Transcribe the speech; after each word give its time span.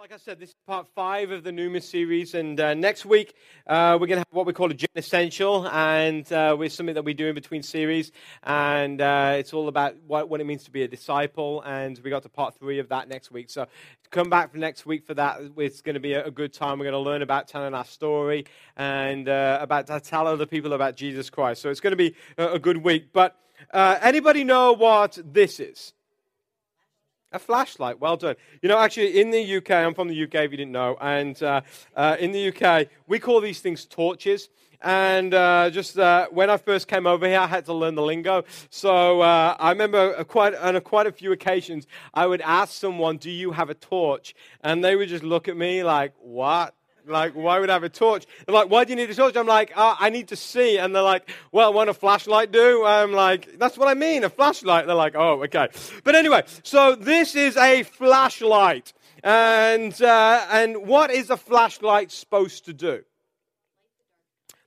Like 0.00 0.12
I 0.12 0.16
said, 0.16 0.40
this 0.40 0.48
is 0.48 0.56
part 0.66 0.88
five 0.94 1.30
of 1.30 1.44
the 1.44 1.52
Pneuma 1.52 1.82
series, 1.82 2.32
and 2.32 2.58
uh, 2.58 2.72
next 2.72 3.04
week 3.04 3.34
uh, 3.66 3.98
we're 4.00 4.06
going 4.06 4.16
to 4.16 4.20
have 4.20 4.28
what 4.30 4.46
we 4.46 4.54
call 4.54 4.70
a 4.70 4.74
Gen 4.74 4.88
Essential, 4.96 5.68
and 5.68 6.32
uh, 6.32 6.56
something 6.70 6.94
that 6.94 7.04
we 7.04 7.12
do 7.12 7.26
in 7.26 7.34
between 7.34 7.62
series, 7.62 8.10
and 8.42 9.02
uh, 9.02 9.34
it's 9.36 9.52
all 9.52 9.68
about 9.68 9.96
what, 10.06 10.30
what, 10.30 10.40
it 10.40 10.44
means 10.44 10.64
to 10.64 10.70
be 10.70 10.84
a 10.84 10.88
disciple, 10.88 11.60
and 11.66 12.00
we 12.02 12.08
got 12.08 12.22
to 12.22 12.30
part 12.30 12.54
three 12.58 12.78
of 12.78 12.88
that 12.88 13.10
next 13.10 13.30
week. 13.30 13.50
So 13.50 13.66
come 14.10 14.30
back 14.30 14.52
for 14.52 14.56
next 14.56 14.86
week 14.86 15.04
for 15.04 15.12
that. 15.12 15.38
It's 15.58 15.82
going 15.82 15.96
to 15.96 16.00
be 16.00 16.14
a, 16.14 16.24
a 16.24 16.30
good 16.30 16.54
time. 16.54 16.78
We're 16.78 16.90
going 16.90 17.04
to 17.04 17.10
learn 17.10 17.20
about 17.20 17.46
telling 17.46 17.74
our 17.74 17.84
story 17.84 18.46
and 18.78 19.28
uh, 19.28 19.58
about 19.60 19.88
to 19.88 20.00
tell 20.00 20.26
other 20.26 20.46
people 20.46 20.72
about 20.72 20.96
Jesus 20.96 21.28
Christ. 21.28 21.60
So 21.60 21.68
it's 21.68 21.80
going 21.80 21.92
to 21.92 21.98
be 21.98 22.14
a, 22.38 22.52
a 22.52 22.58
good 22.58 22.78
week. 22.78 23.12
But 23.12 23.36
uh, 23.70 23.98
anybody 24.00 24.44
know 24.44 24.72
what 24.72 25.18
this 25.22 25.60
is? 25.60 25.92
A 27.32 27.38
flashlight, 27.38 28.00
well 28.00 28.16
done. 28.16 28.34
You 28.60 28.68
know, 28.68 28.78
actually, 28.78 29.20
in 29.20 29.30
the 29.30 29.56
UK, 29.58 29.70
I'm 29.70 29.94
from 29.94 30.08
the 30.08 30.24
UK 30.24 30.34
if 30.34 30.50
you 30.50 30.56
didn't 30.56 30.72
know, 30.72 30.96
and 31.00 31.40
uh, 31.40 31.60
uh, 31.94 32.16
in 32.18 32.32
the 32.32 32.48
UK, 32.48 32.88
we 33.06 33.20
call 33.20 33.40
these 33.40 33.60
things 33.60 33.86
torches. 33.86 34.48
And 34.82 35.32
uh, 35.32 35.70
just 35.70 35.96
uh, 35.96 36.26
when 36.32 36.50
I 36.50 36.56
first 36.56 36.88
came 36.88 37.06
over 37.06 37.28
here, 37.28 37.38
I 37.38 37.46
had 37.46 37.66
to 37.66 37.72
learn 37.72 37.94
the 37.94 38.02
lingo. 38.02 38.44
So 38.70 39.20
uh, 39.20 39.54
I 39.60 39.70
remember 39.70 40.24
quite, 40.24 40.56
on 40.56 40.80
quite 40.80 41.06
a 41.06 41.12
few 41.12 41.30
occasions, 41.30 41.86
I 42.14 42.26
would 42.26 42.40
ask 42.40 42.72
someone, 42.72 43.18
Do 43.18 43.30
you 43.30 43.52
have 43.52 43.70
a 43.70 43.74
torch? 43.74 44.34
And 44.62 44.82
they 44.82 44.96
would 44.96 45.08
just 45.08 45.22
look 45.22 45.46
at 45.46 45.56
me 45.56 45.84
like, 45.84 46.14
What? 46.18 46.74
Like, 47.06 47.34
why 47.34 47.58
would 47.58 47.70
I 47.70 47.74
have 47.74 47.82
a 47.82 47.88
torch? 47.88 48.26
They're 48.46 48.54
like, 48.54 48.70
why 48.70 48.84
do 48.84 48.90
you 48.90 48.96
need 48.96 49.10
a 49.10 49.14
torch? 49.14 49.36
I'm 49.36 49.46
like, 49.46 49.72
oh, 49.76 49.96
I 49.98 50.10
need 50.10 50.28
to 50.28 50.36
see. 50.36 50.78
And 50.78 50.94
they're 50.94 51.02
like, 51.02 51.30
well, 51.52 51.72
what 51.72 51.88
a 51.88 51.94
flashlight 51.94 52.52
do? 52.52 52.84
I'm 52.84 53.12
like, 53.12 53.58
that's 53.58 53.76
what 53.78 53.88
I 53.88 53.94
mean, 53.94 54.24
a 54.24 54.30
flashlight. 54.30 54.86
They're 54.86 54.94
like, 54.94 55.14
oh, 55.16 55.42
okay. 55.44 55.68
But 56.04 56.14
anyway, 56.14 56.42
so 56.62 56.94
this 56.94 57.34
is 57.34 57.56
a 57.56 57.82
flashlight. 57.82 58.92
And, 59.22 60.00
uh, 60.00 60.46
and 60.50 60.86
what 60.86 61.10
is 61.10 61.30
a 61.30 61.36
flashlight 61.36 62.10
supposed 62.10 62.64
to 62.66 62.72
do? 62.72 63.02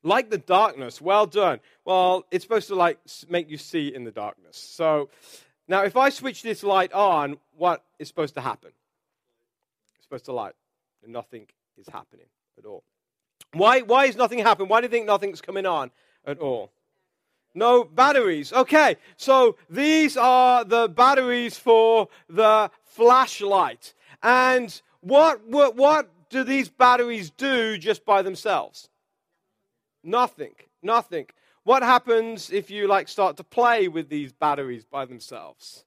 Like 0.03 0.29
the 0.29 0.37
darkness. 0.37 1.01
Well 1.01 1.25
done. 1.25 1.59
Well, 1.85 2.25
it's 2.29 2.43
supposed 2.43 2.67
to 2.67 2.75
like 2.75 2.99
make 3.29 3.49
you 3.49 3.57
see 3.57 3.93
in 3.93 4.03
the 4.03 4.11
darkness. 4.11 4.57
So 4.57 5.09
now 5.67 5.83
if 5.83 5.95
I 5.95 6.09
switch 6.09 6.43
this 6.43 6.61
light 6.61 6.91
on, 6.91 7.37
what 7.55 7.83
is 7.99 8.09
supposed 8.09 8.35
to 8.35 8.41
happen? 8.41 8.71
It's 9.95 10.03
supposed 10.03 10.25
to 10.25 10.33
light. 10.33 10.53
And 11.03 11.13
nothing 11.13 11.47
is 11.77 11.87
happening 11.87 12.27
at 12.57 12.65
all. 12.65 12.83
Why, 13.53 13.81
why 13.81 14.05
is 14.05 14.15
nothing 14.15 14.39
happening? 14.39 14.69
Why 14.69 14.81
do 14.81 14.85
you 14.85 14.91
think 14.91 15.05
nothing's 15.05 15.41
coming 15.41 15.65
on 15.65 15.91
at 16.25 16.39
all? 16.39 16.71
No 17.55 17.83
batteries. 17.83 18.51
Okay, 18.51 18.97
so 19.15 19.57
these 19.69 20.17
are 20.17 20.63
the 20.63 20.89
batteries 20.89 21.57
for 21.57 22.07
the 22.27 22.71
flashlight. 22.83 23.93
And 24.23 24.81
what, 25.01 25.47
what, 25.47 25.75
what 25.75 26.09
do 26.29 26.43
these 26.43 26.69
batteries 26.69 27.29
do 27.29 27.77
just 27.77 28.05
by 28.05 28.23
themselves? 28.23 28.89
Nothing. 30.03 30.55
Nothing. 30.81 31.27
What 31.63 31.83
happens 31.83 32.51
if 32.51 32.71
you 32.71 32.87
like 32.87 33.07
start 33.07 33.37
to 33.37 33.43
play 33.43 33.87
with 33.87 34.09
these 34.09 34.33
batteries 34.33 34.83
by 34.83 35.05
themselves? 35.05 35.85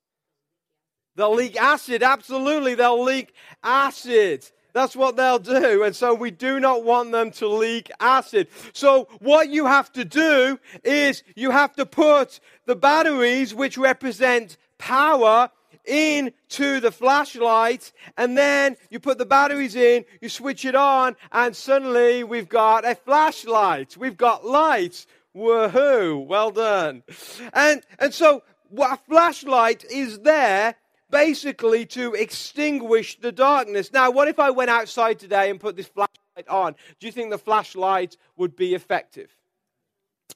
They'll 1.16 1.34
leak 1.34 1.56
acid. 1.56 2.02
Absolutely, 2.02 2.74
they'll 2.74 3.02
leak 3.02 3.34
acid. 3.62 4.48
That's 4.76 4.94
what 4.94 5.16
they'll 5.16 5.38
do. 5.38 5.84
And 5.84 5.96
so 5.96 6.12
we 6.12 6.30
do 6.30 6.60
not 6.60 6.84
want 6.84 7.10
them 7.10 7.30
to 7.30 7.48
leak 7.48 7.90
acid. 7.98 8.48
So 8.74 9.08
what 9.20 9.48
you 9.48 9.64
have 9.64 9.90
to 9.94 10.04
do 10.04 10.60
is 10.84 11.22
you 11.34 11.50
have 11.50 11.74
to 11.76 11.86
put 11.86 12.40
the 12.66 12.76
batteries, 12.76 13.54
which 13.54 13.78
represent 13.78 14.58
power, 14.76 15.50
into 15.86 16.80
the 16.80 16.90
flashlight, 16.90 17.90
and 18.18 18.36
then 18.36 18.76
you 18.90 19.00
put 19.00 19.16
the 19.16 19.24
batteries 19.24 19.76
in, 19.76 20.04
you 20.20 20.28
switch 20.28 20.66
it 20.66 20.74
on, 20.74 21.16
and 21.32 21.56
suddenly 21.56 22.22
we've 22.22 22.48
got 22.48 22.84
a 22.84 22.96
flashlight. 22.96 23.96
We've 23.96 24.16
got 24.16 24.44
lights. 24.44 25.06
Woohoo! 25.34 26.26
Well 26.26 26.50
done. 26.50 27.02
And, 27.54 27.82
and 27.98 28.12
so 28.12 28.42
a 28.78 28.98
flashlight 29.08 29.84
is 29.84 30.18
there 30.18 30.74
basically 31.10 31.86
to 31.86 32.14
extinguish 32.14 33.18
the 33.18 33.32
darkness. 33.32 33.92
Now, 33.92 34.10
what 34.10 34.28
if 34.28 34.38
I 34.38 34.50
went 34.50 34.70
outside 34.70 35.18
today 35.18 35.50
and 35.50 35.60
put 35.60 35.76
this 35.76 35.86
flashlight 35.86 36.48
on? 36.48 36.74
Do 37.00 37.06
you 37.06 37.12
think 37.12 37.30
the 37.30 37.38
flashlight 37.38 38.16
would 38.36 38.56
be 38.56 38.74
effective? 38.74 39.30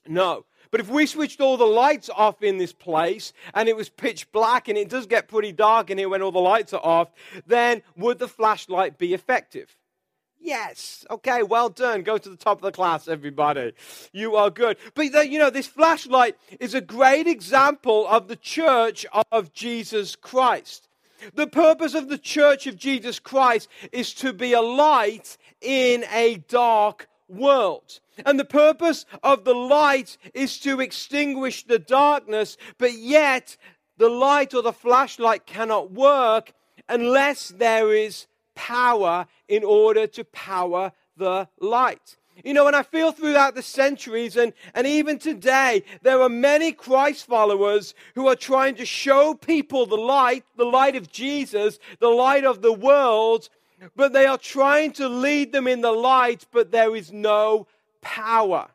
No. 0.06 0.44
But 0.70 0.81
if 0.81 0.88
we 0.88 1.06
switched 1.06 1.41
all 1.41 1.56
the 1.56 1.64
lights 1.64 2.08
off 2.14 2.42
in 2.42 2.58
this 2.58 2.72
place 2.72 3.32
and 3.54 3.69
it 3.69 3.76
was 3.76 3.88
pitch 3.88 4.31
black 4.31 4.69
and 4.69 4.78
it 4.78 4.88
does 4.88 5.06
get 5.06 5.28
pretty 5.28 5.53
dark 5.53 5.91
in 5.91 5.98
here 5.98 6.08
when 6.08 6.22
all 6.22 6.31
the 6.31 6.38
lights 6.38 6.72
are 6.72 6.84
off, 6.84 7.10
then 7.47 7.82
would 7.97 8.19
the 8.19 8.28
flashlight 8.28 8.97
be 8.97 9.12
effective? 9.12 9.76
Yes. 10.41 11.05
Okay, 11.11 11.43
well 11.43 11.69
done. 11.69 12.03
Go 12.03 12.17
to 12.17 12.28
the 12.28 12.37
top 12.37 12.59
of 12.59 12.62
the 12.62 12.73
class, 12.73 13.09
everybody. 13.09 13.73
You 14.12 14.37
are 14.37 14.51
good. 14.51 14.78
But, 14.95 15.28
you 15.31 15.39
know, 15.39 15.51
this 15.51 15.67
flashlight 15.67 16.37
is 16.59 16.75
a 16.75 16.81
great 16.81 17.27
example 17.27 18.06
of 18.09 18.28
the 18.28 18.37
church 18.37 19.05
of 19.31 19.53
Jesus 19.53 20.17
Christ. 20.17 20.89
The 21.34 21.47
purpose 21.47 21.95
of 21.95 22.09
the 22.09 22.17
church 22.17 22.67
of 22.67 22.77
Jesus 22.77 23.19
Christ 23.19 23.69
is 23.93 24.15
to 24.15 24.33
be 24.33 24.55
a 24.55 24.62
light 24.62 25.37
in 25.61 26.05
a 26.11 26.37
dark 26.49 27.09
world. 27.29 28.00
And 28.25 28.41
the 28.41 28.45
purpose 28.45 29.05
of 29.23 29.45
the 29.45 29.55
light 29.55 30.17
is 30.33 30.59
to 30.61 30.81
extinguish 30.81 31.65
the 31.65 31.79
darkness, 31.79 32.56
but 32.79 32.95
yet 32.95 33.59
the 33.99 34.09
light 34.09 34.55
or 34.55 34.62
the 34.62 34.73
flashlight 34.73 35.45
cannot 35.45 35.93
work 35.93 36.55
unless 36.89 37.49
there 37.50 37.93
is 37.93 38.27
power 38.60 39.26
in 39.48 39.65
order 39.65 40.06
to 40.06 40.22
power 40.25 40.93
the 41.16 41.48
light. 41.60 42.16
You 42.44 42.53
know, 42.53 42.66
and 42.66 42.76
I 42.76 42.82
feel 42.82 43.10
throughout 43.10 43.54
the 43.54 43.62
centuries 43.62 44.37
and, 44.37 44.53
and 44.75 44.87
even 44.87 45.19
today, 45.19 45.82
there 46.03 46.21
are 46.21 46.28
many 46.28 46.72
Christ 46.72 47.26
followers 47.26 47.94
who 48.15 48.28
are 48.28 48.37
trying 48.37 48.75
to 48.76 48.84
show 48.84 49.34
people 49.34 49.87
the 49.87 49.97
light, 49.97 50.44
the 50.56 50.65
light 50.66 50.94
of 50.94 51.10
Jesus, 51.10 51.78
the 52.00 52.09
light 52.09 52.44
of 52.44 52.60
the 52.60 52.72
world, 52.72 53.49
but 53.97 54.12
they 54.12 54.26
are 54.26 54.38
trying 54.38 54.93
to 54.93 55.09
lead 55.09 55.53
them 55.53 55.66
in 55.66 55.81
the 55.81 55.93
light, 55.93 56.47
but 56.53 56.70
there 56.70 56.94
is 56.94 57.10
no 57.12 57.66
power. 58.03 58.69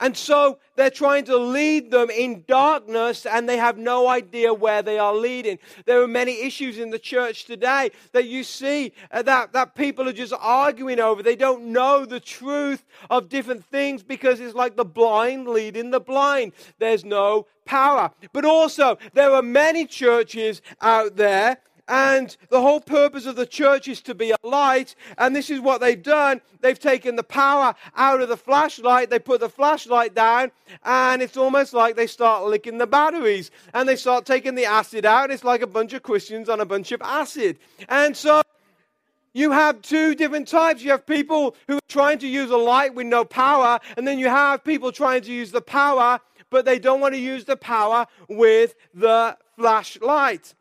And 0.00 0.16
so 0.16 0.58
they're 0.76 0.90
trying 0.90 1.24
to 1.24 1.36
lead 1.36 1.90
them 1.90 2.08
in 2.08 2.44
darkness 2.46 3.26
and 3.26 3.48
they 3.48 3.56
have 3.56 3.78
no 3.78 4.06
idea 4.06 4.54
where 4.54 4.80
they 4.80 4.98
are 4.98 5.14
leading. 5.14 5.58
There 5.86 6.00
are 6.02 6.08
many 6.08 6.42
issues 6.42 6.78
in 6.78 6.90
the 6.90 7.00
church 7.00 7.46
today 7.46 7.90
that 8.12 8.26
you 8.26 8.44
see 8.44 8.92
uh, 9.10 9.22
that, 9.22 9.52
that 9.54 9.74
people 9.74 10.08
are 10.08 10.12
just 10.12 10.32
arguing 10.38 11.00
over. 11.00 11.22
They 11.22 11.34
don't 11.34 11.72
know 11.72 12.04
the 12.06 12.20
truth 12.20 12.84
of 13.10 13.28
different 13.28 13.64
things 13.64 14.04
because 14.04 14.38
it's 14.38 14.54
like 14.54 14.76
the 14.76 14.84
blind 14.84 15.48
leading 15.48 15.90
the 15.90 16.00
blind. 16.00 16.52
There's 16.78 17.04
no 17.04 17.48
power. 17.64 18.12
But 18.32 18.44
also, 18.44 18.98
there 19.14 19.32
are 19.32 19.42
many 19.42 19.84
churches 19.84 20.62
out 20.80 21.16
there 21.16 21.58
and 21.88 22.36
the 22.50 22.60
whole 22.60 22.80
purpose 22.80 23.24
of 23.24 23.36
the 23.36 23.46
church 23.46 23.88
is 23.88 24.02
to 24.02 24.14
be 24.14 24.30
a 24.30 24.36
light. 24.42 24.94
And 25.16 25.34
this 25.34 25.48
is 25.48 25.58
what 25.58 25.80
they've 25.80 26.02
done. 26.02 26.42
They've 26.60 26.78
taken 26.78 27.16
the 27.16 27.22
power 27.22 27.74
out 27.96 28.20
of 28.20 28.28
the 28.28 28.36
flashlight. 28.36 29.08
They 29.08 29.18
put 29.18 29.40
the 29.40 29.48
flashlight 29.48 30.14
down. 30.14 30.52
And 30.84 31.22
it's 31.22 31.38
almost 31.38 31.72
like 31.72 31.96
they 31.96 32.06
start 32.06 32.44
licking 32.44 32.76
the 32.76 32.86
batteries. 32.86 33.50
And 33.72 33.88
they 33.88 33.96
start 33.96 34.26
taking 34.26 34.54
the 34.54 34.66
acid 34.66 35.06
out. 35.06 35.30
It's 35.30 35.44
like 35.44 35.62
a 35.62 35.66
bunch 35.66 35.94
of 35.94 36.02
Christians 36.02 36.50
on 36.50 36.60
a 36.60 36.66
bunch 36.66 36.92
of 36.92 37.00
acid. 37.00 37.58
And 37.88 38.14
so 38.14 38.42
you 39.32 39.52
have 39.52 39.80
two 39.80 40.14
different 40.14 40.46
types. 40.46 40.82
You 40.82 40.90
have 40.90 41.06
people 41.06 41.56
who 41.68 41.76
are 41.76 41.88
trying 41.88 42.18
to 42.18 42.28
use 42.28 42.50
a 42.50 42.56
light 42.58 42.94
with 42.94 43.06
no 43.06 43.24
power. 43.24 43.80
And 43.96 44.06
then 44.06 44.18
you 44.18 44.28
have 44.28 44.62
people 44.62 44.92
trying 44.92 45.22
to 45.22 45.32
use 45.32 45.52
the 45.52 45.62
power, 45.62 46.20
but 46.50 46.66
they 46.66 46.78
don't 46.78 47.00
want 47.00 47.14
to 47.14 47.20
use 47.20 47.46
the 47.46 47.56
power 47.56 48.06
with 48.28 48.74
the 48.92 49.38
flashlight. 49.56 50.54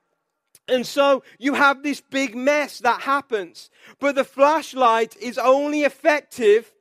And 0.68 0.86
so 0.86 1.24
you 1.40 1.54
have 1.54 1.84
this 1.84 2.02
big 2.02 2.36
mess 2.36 2.80
that 2.80 3.02
happens. 3.02 3.70
But 4.00 4.16
the 4.16 4.24
flashlight 4.24 5.16
is 5.18 5.38
only 5.38 5.84
effective 5.84 6.74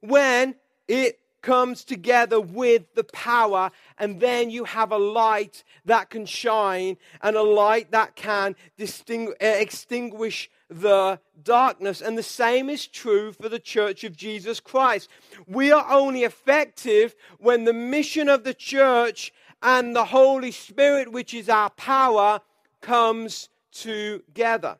when 0.00 0.54
it 0.88 1.18
comes 1.44 1.84
together 1.84 2.40
with 2.40 2.82
the 2.94 3.04
power, 3.04 3.70
and 3.98 4.18
then 4.18 4.48
you 4.50 4.64
have 4.64 4.90
a 4.90 4.98
light 4.98 5.62
that 5.84 6.08
can 6.08 6.24
shine 6.24 6.96
and 7.20 7.36
a 7.36 7.42
light 7.42 7.90
that 7.90 8.16
can 8.16 8.56
uh, 8.80 9.34
extinguish 9.40 10.50
the 10.70 11.20
darkness. 11.42 12.00
And 12.00 12.16
the 12.16 12.22
same 12.22 12.70
is 12.70 12.86
true 12.86 13.32
for 13.32 13.50
the 13.50 13.58
church 13.58 14.04
of 14.04 14.16
Jesus 14.16 14.58
Christ. 14.58 15.10
We 15.46 15.70
are 15.70 15.86
only 15.90 16.24
effective 16.24 17.14
when 17.38 17.64
the 17.64 17.74
mission 17.74 18.30
of 18.30 18.44
the 18.44 18.54
church 18.54 19.30
and 19.62 19.94
the 19.94 20.06
Holy 20.06 20.50
Spirit, 20.50 21.12
which 21.12 21.34
is 21.34 21.50
our 21.50 21.70
power, 21.70 22.40
comes 22.84 23.48
together. 23.72 24.76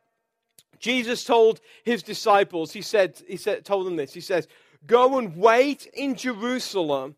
Jesus 0.78 1.24
told 1.24 1.60
his 1.82 2.02
disciples, 2.02 2.72
he 2.72 2.82
said, 2.82 3.20
he 3.26 3.36
said, 3.36 3.64
told 3.64 3.86
them 3.86 3.96
this. 3.96 4.12
He 4.12 4.20
says, 4.20 4.46
Go 4.86 5.18
and 5.18 5.36
wait 5.36 5.86
in 5.94 6.14
Jerusalem 6.14 7.16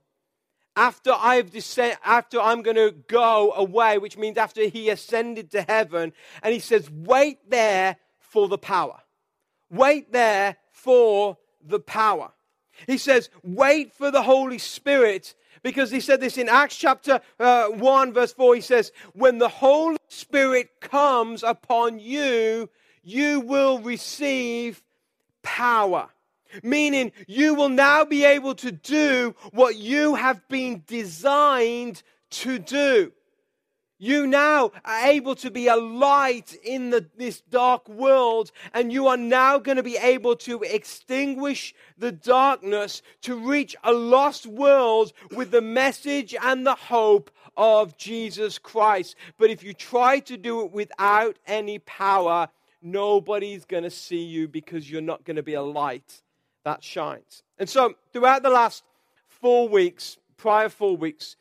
after 0.76 1.12
I've 1.12 1.50
descend, 1.50 1.98
after 2.04 2.40
I'm 2.40 2.62
going 2.62 2.76
to 2.76 2.94
go 3.08 3.52
away, 3.52 3.98
which 3.98 4.16
means 4.16 4.38
after 4.38 4.68
he 4.68 4.88
ascended 4.88 5.50
to 5.50 5.62
heaven. 5.62 6.12
And 6.42 6.54
he 6.54 6.60
says, 6.60 6.88
Wait 6.90 7.50
there 7.50 7.96
for 8.20 8.46
the 8.46 8.58
power. 8.58 9.00
Wait 9.68 10.12
there 10.12 10.56
for 10.70 11.36
the 11.60 11.80
power. 11.80 12.30
He 12.86 12.98
says, 12.98 13.30
wait 13.42 13.92
for 13.94 14.10
the 14.10 14.22
Holy 14.22 14.58
Spirit 14.58 15.34
because 15.66 15.90
he 15.90 15.98
said 15.98 16.20
this 16.20 16.38
in 16.38 16.48
Acts 16.48 16.76
chapter 16.76 17.20
uh, 17.40 17.66
1, 17.66 18.12
verse 18.12 18.32
4. 18.32 18.54
He 18.54 18.60
says, 18.60 18.92
When 19.14 19.38
the 19.38 19.48
Holy 19.48 19.96
Spirit 20.06 20.80
comes 20.80 21.42
upon 21.42 21.98
you, 21.98 22.70
you 23.02 23.40
will 23.40 23.80
receive 23.80 24.80
power. 25.42 26.08
Meaning, 26.62 27.10
you 27.26 27.54
will 27.54 27.68
now 27.68 28.04
be 28.04 28.24
able 28.24 28.54
to 28.54 28.70
do 28.70 29.34
what 29.50 29.74
you 29.74 30.14
have 30.14 30.46
been 30.46 30.84
designed 30.86 32.04
to 32.30 32.60
do. 32.60 33.10
You 33.98 34.26
now 34.26 34.72
are 34.84 35.06
able 35.06 35.34
to 35.36 35.50
be 35.50 35.68
a 35.68 35.76
light 35.76 36.54
in 36.62 36.90
the, 36.90 37.06
this 37.16 37.40
dark 37.40 37.88
world, 37.88 38.52
and 38.74 38.92
you 38.92 39.06
are 39.06 39.16
now 39.16 39.58
going 39.58 39.76
to 39.76 39.82
be 39.82 39.96
able 39.96 40.36
to 40.36 40.62
extinguish 40.62 41.74
the 41.96 42.12
darkness 42.12 43.00
to 43.22 43.36
reach 43.36 43.74
a 43.82 43.92
lost 43.92 44.46
world 44.46 45.14
with 45.34 45.50
the 45.50 45.62
message 45.62 46.34
and 46.42 46.66
the 46.66 46.74
hope 46.74 47.30
of 47.56 47.96
Jesus 47.96 48.58
Christ. 48.58 49.16
But 49.38 49.48
if 49.48 49.62
you 49.62 49.72
try 49.72 50.20
to 50.20 50.36
do 50.36 50.62
it 50.66 50.72
without 50.72 51.38
any 51.46 51.78
power, 51.78 52.48
nobody's 52.82 53.64
going 53.64 53.84
to 53.84 53.90
see 53.90 54.22
you 54.22 54.46
because 54.46 54.90
you're 54.90 55.00
not 55.00 55.24
going 55.24 55.36
to 55.36 55.42
be 55.42 55.54
a 55.54 55.62
light 55.62 56.20
that 56.64 56.84
shines. 56.84 57.42
And 57.58 57.68
so, 57.68 57.94
throughout 58.12 58.42
the 58.42 58.50
last 58.50 58.84
four 59.26 59.70
weeks, 59.70 60.18
prior 60.36 60.68
four 60.68 60.98
weeks, 60.98 61.36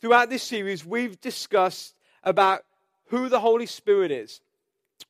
throughout 0.00 0.30
this 0.30 0.44
series, 0.44 0.86
we've 0.86 1.20
discussed 1.20 1.95
about 2.26 2.64
who 3.06 3.30
the 3.30 3.40
Holy 3.40 3.66
Spirit 3.66 4.10
is, 4.10 4.40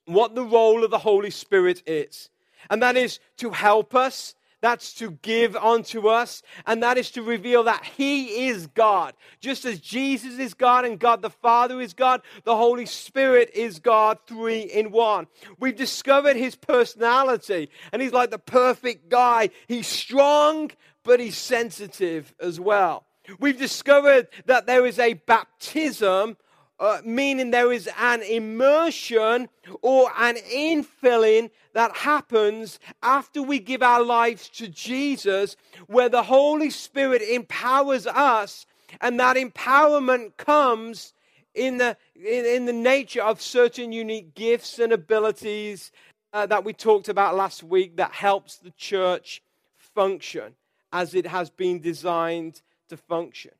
what 0.04 0.36
the 0.36 0.44
role 0.44 0.84
of 0.84 0.90
the 0.90 0.98
Holy 0.98 1.30
Spirit 1.30 1.82
is. 1.86 2.30
And 2.70 2.82
that 2.82 2.96
is 2.96 3.18
to 3.38 3.50
help 3.50 3.94
us, 3.94 4.34
that's 4.60 4.92
to 4.94 5.12
give 5.22 5.56
unto 5.56 6.08
us, 6.08 6.42
and 6.66 6.82
that 6.82 6.98
is 6.98 7.10
to 7.12 7.22
reveal 7.22 7.64
that 7.64 7.84
He 7.84 8.48
is 8.48 8.66
God. 8.68 9.14
Just 9.40 9.64
as 9.64 9.80
Jesus 9.80 10.38
is 10.38 10.54
God 10.54 10.84
and 10.84 10.98
God 10.98 11.22
the 11.22 11.30
Father 11.30 11.80
is 11.80 11.94
God, 11.94 12.22
the 12.44 12.56
Holy 12.56 12.86
Spirit 12.86 13.50
is 13.54 13.78
God, 13.78 14.18
three 14.26 14.60
in 14.60 14.90
one. 14.90 15.26
We've 15.58 15.76
discovered 15.76 16.36
His 16.36 16.54
personality, 16.54 17.70
and 17.92 18.02
He's 18.02 18.12
like 18.12 18.30
the 18.30 18.38
perfect 18.38 19.08
guy. 19.08 19.50
He's 19.68 19.86
strong, 19.86 20.70
but 21.02 21.20
He's 21.20 21.36
sensitive 21.36 22.34
as 22.40 22.60
well. 22.60 23.04
We've 23.38 23.58
discovered 23.58 24.28
that 24.46 24.66
there 24.66 24.86
is 24.86 24.98
a 24.98 25.14
baptism 25.14 26.36
uh, 26.78 27.00
meaning 27.04 27.50
there 27.50 27.72
is 27.72 27.88
an 27.98 28.22
immersion 28.22 29.48
or 29.82 30.10
an 30.18 30.36
infilling 30.36 31.50
that 31.72 31.94
happens 31.96 32.78
after 33.02 33.42
we 33.42 33.58
give 33.58 33.82
our 33.82 34.02
lives 34.02 34.48
to 34.48 34.68
Jesus, 34.68 35.56
where 35.86 36.08
the 36.08 36.22
Holy 36.22 36.70
Spirit 36.70 37.22
empowers 37.22 38.06
us, 38.06 38.66
and 39.00 39.18
that 39.20 39.36
empowerment 39.36 40.36
comes 40.36 41.12
in 41.54 41.78
the, 41.78 41.96
in, 42.14 42.44
in 42.44 42.64
the 42.66 42.72
nature 42.72 43.22
of 43.22 43.40
certain 43.40 43.92
unique 43.92 44.34
gifts 44.34 44.78
and 44.78 44.92
abilities 44.92 45.90
uh, 46.32 46.46
that 46.46 46.64
we 46.64 46.72
talked 46.72 47.08
about 47.08 47.34
last 47.34 47.62
week 47.62 47.96
that 47.96 48.12
helps 48.12 48.56
the 48.58 48.70
church 48.72 49.42
function 49.78 50.54
as 50.92 51.14
it 51.14 51.26
has 51.26 51.50
been 51.50 51.80
designed 51.80 52.60
to 52.88 52.96
function. 52.96 53.52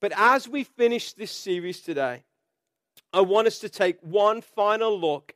But 0.00 0.12
as 0.16 0.48
we 0.48 0.64
finish 0.64 1.12
this 1.12 1.32
series 1.32 1.80
today, 1.80 2.24
I 3.12 3.20
want 3.20 3.46
us 3.46 3.58
to 3.58 3.68
take 3.68 3.98
one 4.00 4.40
final 4.40 4.98
look 4.98 5.34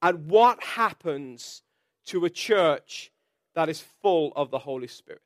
at 0.00 0.18
what 0.18 0.62
happens 0.62 1.62
to 2.06 2.24
a 2.24 2.30
church 2.30 3.10
that 3.54 3.68
is 3.68 3.80
full 4.02 4.32
of 4.36 4.50
the 4.50 4.58
Holy 4.58 4.86
Spirit. 4.86 5.22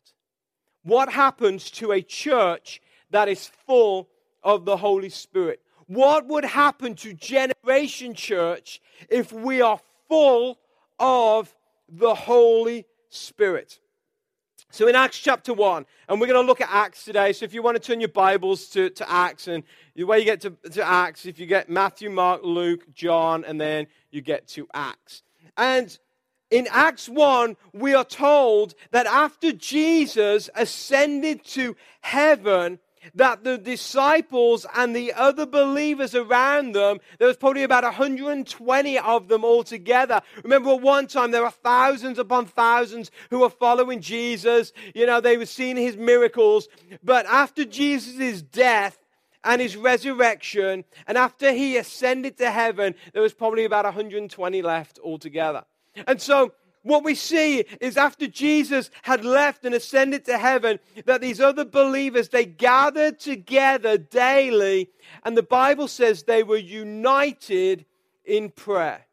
What 0.82 1.10
happens 1.12 1.70
to 1.72 1.92
a 1.92 2.02
church 2.02 2.80
that 3.10 3.28
is 3.28 3.50
full 3.66 4.08
of 4.42 4.64
the 4.64 4.76
Holy 4.76 5.10
Spirit? 5.10 5.60
What 5.86 6.26
would 6.26 6.44
happen 6.44 6.94
to 6.96 7.12
Generation 7.12 8.14
Church 8.14 8.80
if 9.08 9.32
we 9.32 9.60
are 9.60 9.80
full 10.08 10.58
of 10.98 11.54
the 11.88 12.14
Holy 12.14 12.86
Spirit? 13.08 13.78
So 14.74 14.88
in 14.88 14.96
Acts 14.96 15.20
chapter 15.20 15.54
1, 15.54 15.86
and 16.08 16.20
we're 16.20 16.26
going 16.26 16.42
to 16.42 16.44
look 16.44 16.60
at 16.60 16.68
Acts 16.68 17.04
today. 17.04 17.32
So 17.32 17.44
if 17.44 17.54
you 17.54 17.62
want 17.62 17.76
to 17.76 17.80
turn 17.80 18.00
your 18.00 18.08
Bibles 18.08 18.66
to, 18.70 18.90
to 18.90 19.08
Acts, 19.08 19.46
and 19.46 19.62
the 19.94 20.02
way 20.02 20.18
you 20.18 20.24
get 20.24 20.40
to, 20.40 20.50
to 20.72 20.84
Acts, 20.84 21.26
if 21.26 21.38
you 21.38 21.46
get 21.46 21.70
Matthew, 21.70 22.10
Mark, 22.10 22.40
Luke, 22.42 22.92
John, 22.92 23.44
and 23.44 23.60
then 23.60 23.86
you 24.10 24.20
get 24.20 24.48
to 24.48 24.66
Acts. 24.74 25.22
And 25.56 25.96
in 26.50 26.66
Acts 26.72 27.08
1, 27.08 27.56
we 27.72 27.94
are 27.94 28.04
told 28.04 28.74
that 28.90 29.06
after 29.06 29.52
Jesus 29.52 30.50
ascended 30.56 31.44
to 31.44 31.76
heaven, 32.00 32.80
that 33.14 33.44
the 33.44 33.58
disciples 33.58 34.66
and 34.74 34.94
the 34.94 35.12
other 35.12 35.46
believers 35.46 36.14
around 36.14 36.72
them, 36.72 36.98
there 37.18 37.28
was 37.28 37.36
probably 37.36 37.62
about 37.62 37.84
120 37.84 38.98
of 38.98 39.28
them 39.28 39.44
altogether. 39.44 40.22
Remember, 40.42 40.70
at 40.70 40.80
one 40.80 41.06
time, 41.06 41.30
there 41.30 41.42
were 41.42 41.50
thousands 41.50 42.18
upon 42.18 42.46
thousands 42.46 43.10
who 43.30 43.40
were 43.40 43.50
following 43.50 44.00
Jesus. 44.00 44.72
You 44.94 45.06
know, 45.06 45.20
they 45.20 45.36
were 45.36 45.46
seeing 45.46 45.76
his 45.76 45.96
miracles. 45.96 46.68
But 47.02 47.26
after 47.26 47.64
Jesus' 47.64 48.42
death, 48.42 48.98
and 49.44 49.60
his 49.60 49.76
resurrection, 49.76 50.84
and 51.06 51.18
after 51.18 51.52
he 51.52 51.76
ascended 51.76 52.38
to 52.38 52.50
heaven, 52.50 52.94
there 53.12 53.20
was 53.20 53.34
probably 53.34 53.66
about 53.66 53.84
120 53.84 54.62
left 54.62 54.98
altogether. 55.04 55.64
And 56.06 56.20
so 56.20 56.54
what 56.84 57.02
we 57.02 57.14
see 57.14 57.64
is 57.80 57.96
after 57.96 58.26
Jesus 58.26 58.90
had 59.02 59.24
left 59.24 59.64
and 59.64 59.74
ascended 59.74 60.24
to 60.26 60.38
heaven, 60.38 60.78
that 61.06 61.20
these 61.20 61.40
other 61.40 61.64
believers, 61.64 62.28
they 62.28 62.44
gathered 62.44 63.18
together 63.18 63.98
daily, 63.98 64.90
and 65.24 65.36
the 65.36 65.42
Bible 65.42 65.88
says 65.88 66.22
they 66.22 66.42
were 66.42 66.56
united 66.58 67.86
in 68.24 68.50
prayer. 68.50 69.06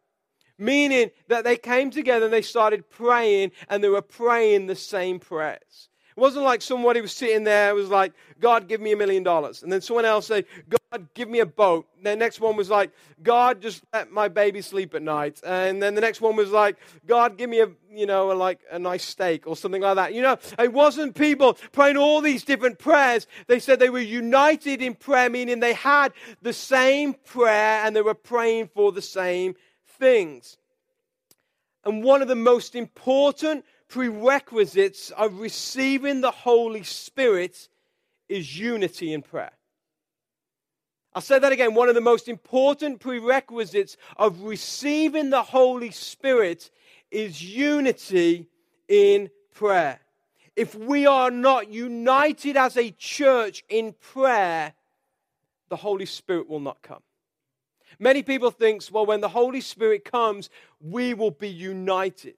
Meaning 0.57 1.11
that 1.27 1.43
they 1.43 1.57
came 1.57 1.89
together 1.89 2.25
and 2.25 2.33
they 2.33 2.41
started 2.41 2.89
praying, 2.89 3.51
and 3.69 3.83
they 3.83 3.89
were 3.89 4.01
praying 4.01 4.67
the 4.67 4.75
same 4.75 5.17
prayers. 5.19 5.89
It 6.15 6.19
wasn't 6.19 6.43
like 6.43 6.61
somebody 6.61 6.99
was 6.99 7.13
sitting 7.13 7.43
there, 7.45 7.69
it 7.69 7.73
was 7.73 7.89
like, 7.89 8.13
God, 8.39 8.67
give 8.67 8.81
me 8.81 8.91
a 8.91 8.97
million 8.97 9.23
dollars. 9.23 9.63
And 9.63 9.71
then 9.71 9.81
someone 9.81 10.03
else 10.03 10.27
say, 10.27 10.45
God, 10.91 11.07
give 11.13 11.29
me 11.29 11.39
a 11.39 11.45
boat. 11.45 11.87
And 11.97 12.05
the 12.05 12.15
next 12.15 12.41
one 12.41 12.57
was 12.57 12.69
like, 12.69 12.91
God, 13.23 13.61
just 13.61 13.83
let 13.93 14.11
my 14.11 14.27
baby 14.27 14.61
sleep 14.61 14.93
at 14.93 15.01
night. 15.01 15.39
And 15.45 15.81
then 15.81 15.95
the 15.95 16.01
next 16.01 16.19
one 16.19 16.35
was 16.35 16.51
like, 16.51 16.75
God, 17.07 17.37
give 17.37 17.49
me 17.49 17.61
a, 17.61 17.69
you 17.93 18.05
know, 18.05 18.31
a, 18.31 18.33
like 18.33 18.59
a 18.71 18.77
nice 18.77 19.05
steak 19.05 19.47
or 19.47 19.55
something 19.55 19.81
like 19.81 19.95
that. 19.95 20.13
You 20.13 20.21
know, 20.21 20.37
it 20.59 20.73
wasn't 20.73 21.15
people 21.15 21.53
praying 21.71 21.97
all 21.97 22.19
these 22.19 22.43
different 22.43 22.77
prayers. 22.77 23.25
They 23.47 23.59
said 23.59 23.79
they 23.79 23.89
were 23.89 23.99
united 23.99 24.81
in 24.81 24.95
prayer, 24.95 25.29
meaning 25.29 25.61
they 25.61 25.73
had 25.73 26.11
the 26.41 26.53
same 26.53 27.13
prayer 27.13 27.85
and 27.85 27.95
they 27.95 28.01
were 28.01 28.13
praying 28.13 28.69
for 28.73 28.91
the 28.91 29.01
same 29.01 29.55
things. 29.99 30.57
And 31.83 32.03
one 32.03 32.21
of 32.21 32.27
the 32.27 32.35
most 32.35 32.75
important 32.75 33.65
prerequisites 33.91 35.11
of 35.11 35.41
receiving 35.41 36.21
the 36.21 36.31
Holy 36.31 36.81
Spirit 36.81 37.67
is 38.29 38.57
unity 38.57 39.13
in 39.13 39.21
prayer. 39.21 39.51
I'll 41.13 41.21
say 41.21 41.39
that 41.39 41.51
again. 41.51 41.75
One 41.75 41.89
of 41.89 41.95
the 41.95 42.01
most 42.01 42.29
important 42.29 43.01
prerequisites 43.01 43.97
of 44.15 44.43
receiving 44.43 45.29
the 45.29 45.43
Holy 45.43 45.91
Spirit 45.91 46.71
is 47.11 47.43
unity 47.43 48.47
in 48.87 49.29
prayer. 49.53 49.99
If 50.55 50.73
we 50.73 51.05
are 51.05 51.29
not 51.29 51.69
united 51.69 52.55
as 52.55 52.77
a 52.77 52.91
church 52.91 53.65
in 53.67 53.93
prayer, 53.99 54.73
the 55.67 55.75
Holy 55.75 56.05
Spirit 56.05 56.47
will 56.47 56.61
not 56.61 56.81
come. 56.81 57.03
Many 57.99 58.23
people 58.23 58.51
think, 58.51 58.83
well, 58.89 59.05
when 59.05 59.19
the 59.19 59.27
Holy 59.27 59.59
Spirit 59.59 60.05
comes, 60.05 60.49
we 60.79 61.13
will 61.13 61.31
be 61.31 61.49
united. 61.49 62.35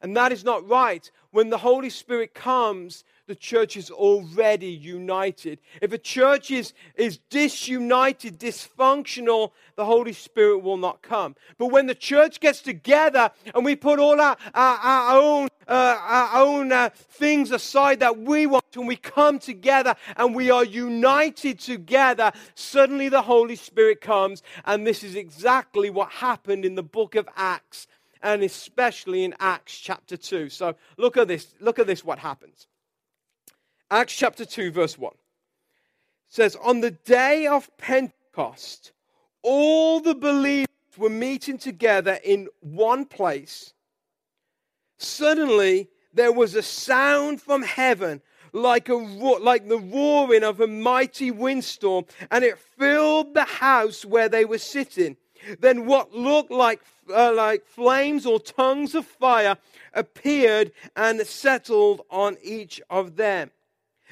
And 0.00 0.16
that 0.16 0.32
is 0.32 0.44
not 0.44 0.68
right. 0.68 1.10
When 1.30 1.50
the 1.50 1.58
Holy 1.58 1.90
Spirit 1.90 2.32
comes, 2.34 3.04
the 3.26 3.34
church 3.34 3.76
is 3.76 3.90
already 3.90 4.68
united. 4.68 5.58
If 5.82 5.92
a 5.92 5.98
church 5.98 6.50
is, 6.50 6.72
is 6.94 7.18
disunited, 7.28 8.38
dysfunctional, 8.38 9.52
the 9.76 9.84
Holy 9.84 10.14
Spirit 10.14 10.60
will 10.60 10.78
not 10.78 11.02
come. 11.02 11.36
But 11.58 11.66
when 11.66 11.86
the 11.86 11.94
church 11.94 12.40
gets 12.40 12.62
together 12.62 13.30
and 13.54 13.64
we 13.64 13.76
put 13.76 13.98
all 13.98 14.18
our, 14.20 14.36
our, 14.54 14.78
our 14.78 15.20
own, 15.20 15.48
uh, 15.66 15.98
our 16.00 16.42
own 16.42 16.72
uh, 16.72 16.88
things 16.94 17.50
aside 17.50 18.00
that 18.00 18.18
we 18.18 18.46
want, 18.46 18.64
and 18.74 18.88
we 18.88 18.96
come 18.96 19.38
together 19.38 19.94
and 20.16 20.34
we 20.34 20.50
are 20.50 20.64
united 20.64 21.58
together, 21.58 22.32
suddenly 22.54 23.10
the 23.10 23.22
Holy 23.22 23.56
Spirit 23.56 24.00
comes. 24.00 24.42
And 24.64 24.86
this 24.86 25.04
is 25.04 25.14
exactly 25.14 25.90
what 25.90 26.10
happened 26.10 26.64
in 26.64 26.76
the 26.76 26.82
book 26.82 27.14
of 27.14 27.28
Acts 27.36 27.88
and 28.22 28.42
especially 28.42 29.24
in 29.24 29.34
Acts 29.40 29.78
chapter 29.78 30.16
2. 30.16 30.48
So 30.48 30.74
look 30.96 31.16
at 31.16 31.28
this. 31.28 31.54
Look 31.60 31.78
at 31.78 31.86
this, 31.86 32.04
what 32.04 32.18
happens. 32.18 32.66
Acts 33.90 34.14
chapter 34.14 34.44
2, 34.44 34.70
verse 34.70 34.98
1 34.98 35.12
says, 36.28 36.56
On 36.56 36.80
the 36.80 36.90
day 36.90 37.46
of 37.46 37.74
Pentecost, 37.78 38.92
all 39.42 40.00
the 40.00 40.14
believers 40.14 40.66
were 40.96 41.08
meeting 41.08 41.58
together 41.58 42.18
in 42.22 42.48
one 42.60 43.04
place. 43.04 43.72
Suddenly, 44.98 45.88
there 46.12 46.32
was 46.32 46.54
a 46.54 46.62
sound 46.62 47.40
from 47.40 47.62
heaven 47.62 48.20
like, 48.52 48.88
a, 48.88 48.94
like 48.94 49.68
the 49.68 49.78
roaring 49.78 50.42
of 50.42 50.60
a 50.60 50.66
mighty 50.66 51.30
windstorm, 51.30 52.04
and 52.30 52.44
it 52.44 52.58
filled 52.58 53.34
the 53.34 53.44
house 53.44 54.04
where 54.04 54.28
they 54.28 54.44
were 54.44 54.58
sitting. 54.58 55.16
Then 55.60 55.86
what 55.86 56.12
looked 56.14 56.50
like, 56.50 56.80
uh, 57.12 57.32
like 57.34 57.66
flames 57.66 58.26
or 58.26 58.38
tongues 58.40 58.94
of 58.94 59.06
fire 59.06 59.56
appeared 59.94 60.72
and 60.96 61.20
settled 61.26 62.02
on 62.10 62.36
each 62.42 62.80
of 62.90 63.16
them. 63.16 63.50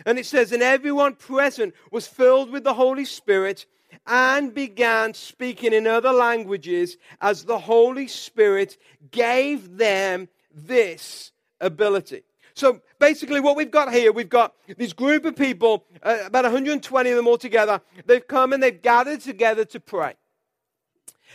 And 0.05 0.19
it 0.19 0.27
says, 0.27 0.53
And 0.53 0.63
everyone 0.63 1.15
present 1.15 1.75
was 1.91 2.07
filled 2.07 2.51
with 2.51 2.65
the 2.65 2.75
Holy 2.75 3.05
Spirit 3.05 3.67
and 4.07 4.53
began 4.53 5.15
speaking 5.15 5.73
in 5.73 5.87
other 5.87 6.13
languages 6.13 6.97
as 7.21 7.45
the 7.45 7.59
Holy 7.59 8.09
Spirit 8.09 8.77
gave 9.11 9.79
them 9.79 10.29
this 10.53 11.33
ability. 11.61 12.23
So 12.55 12.81
basically, 12.99 13.41
what 13.41 13.57
we've 13.57 13.71
got 13.71 13.93
here, 13.93 14.13
we've 14.13 14.29
got 14.29 14.55
this 14.79 14.95
group 14.95 15.27
of 15.27 15.37
people, 15.37 15.85
uh, 16.03 16.21
about 16.25 16.45
120 16.45 17.11
of 17.11 17.17
them 17.17 17.27
all 17.27 17.37
together. 17.37 17.83
They've 18.07 18.27
come 18.27 18.55
and 18.55 18.63
they've 18.63 18.81
gathered 18.81 19.21
together 19.21 19.67
to 19.67 19.81
pray. 19.81 20.15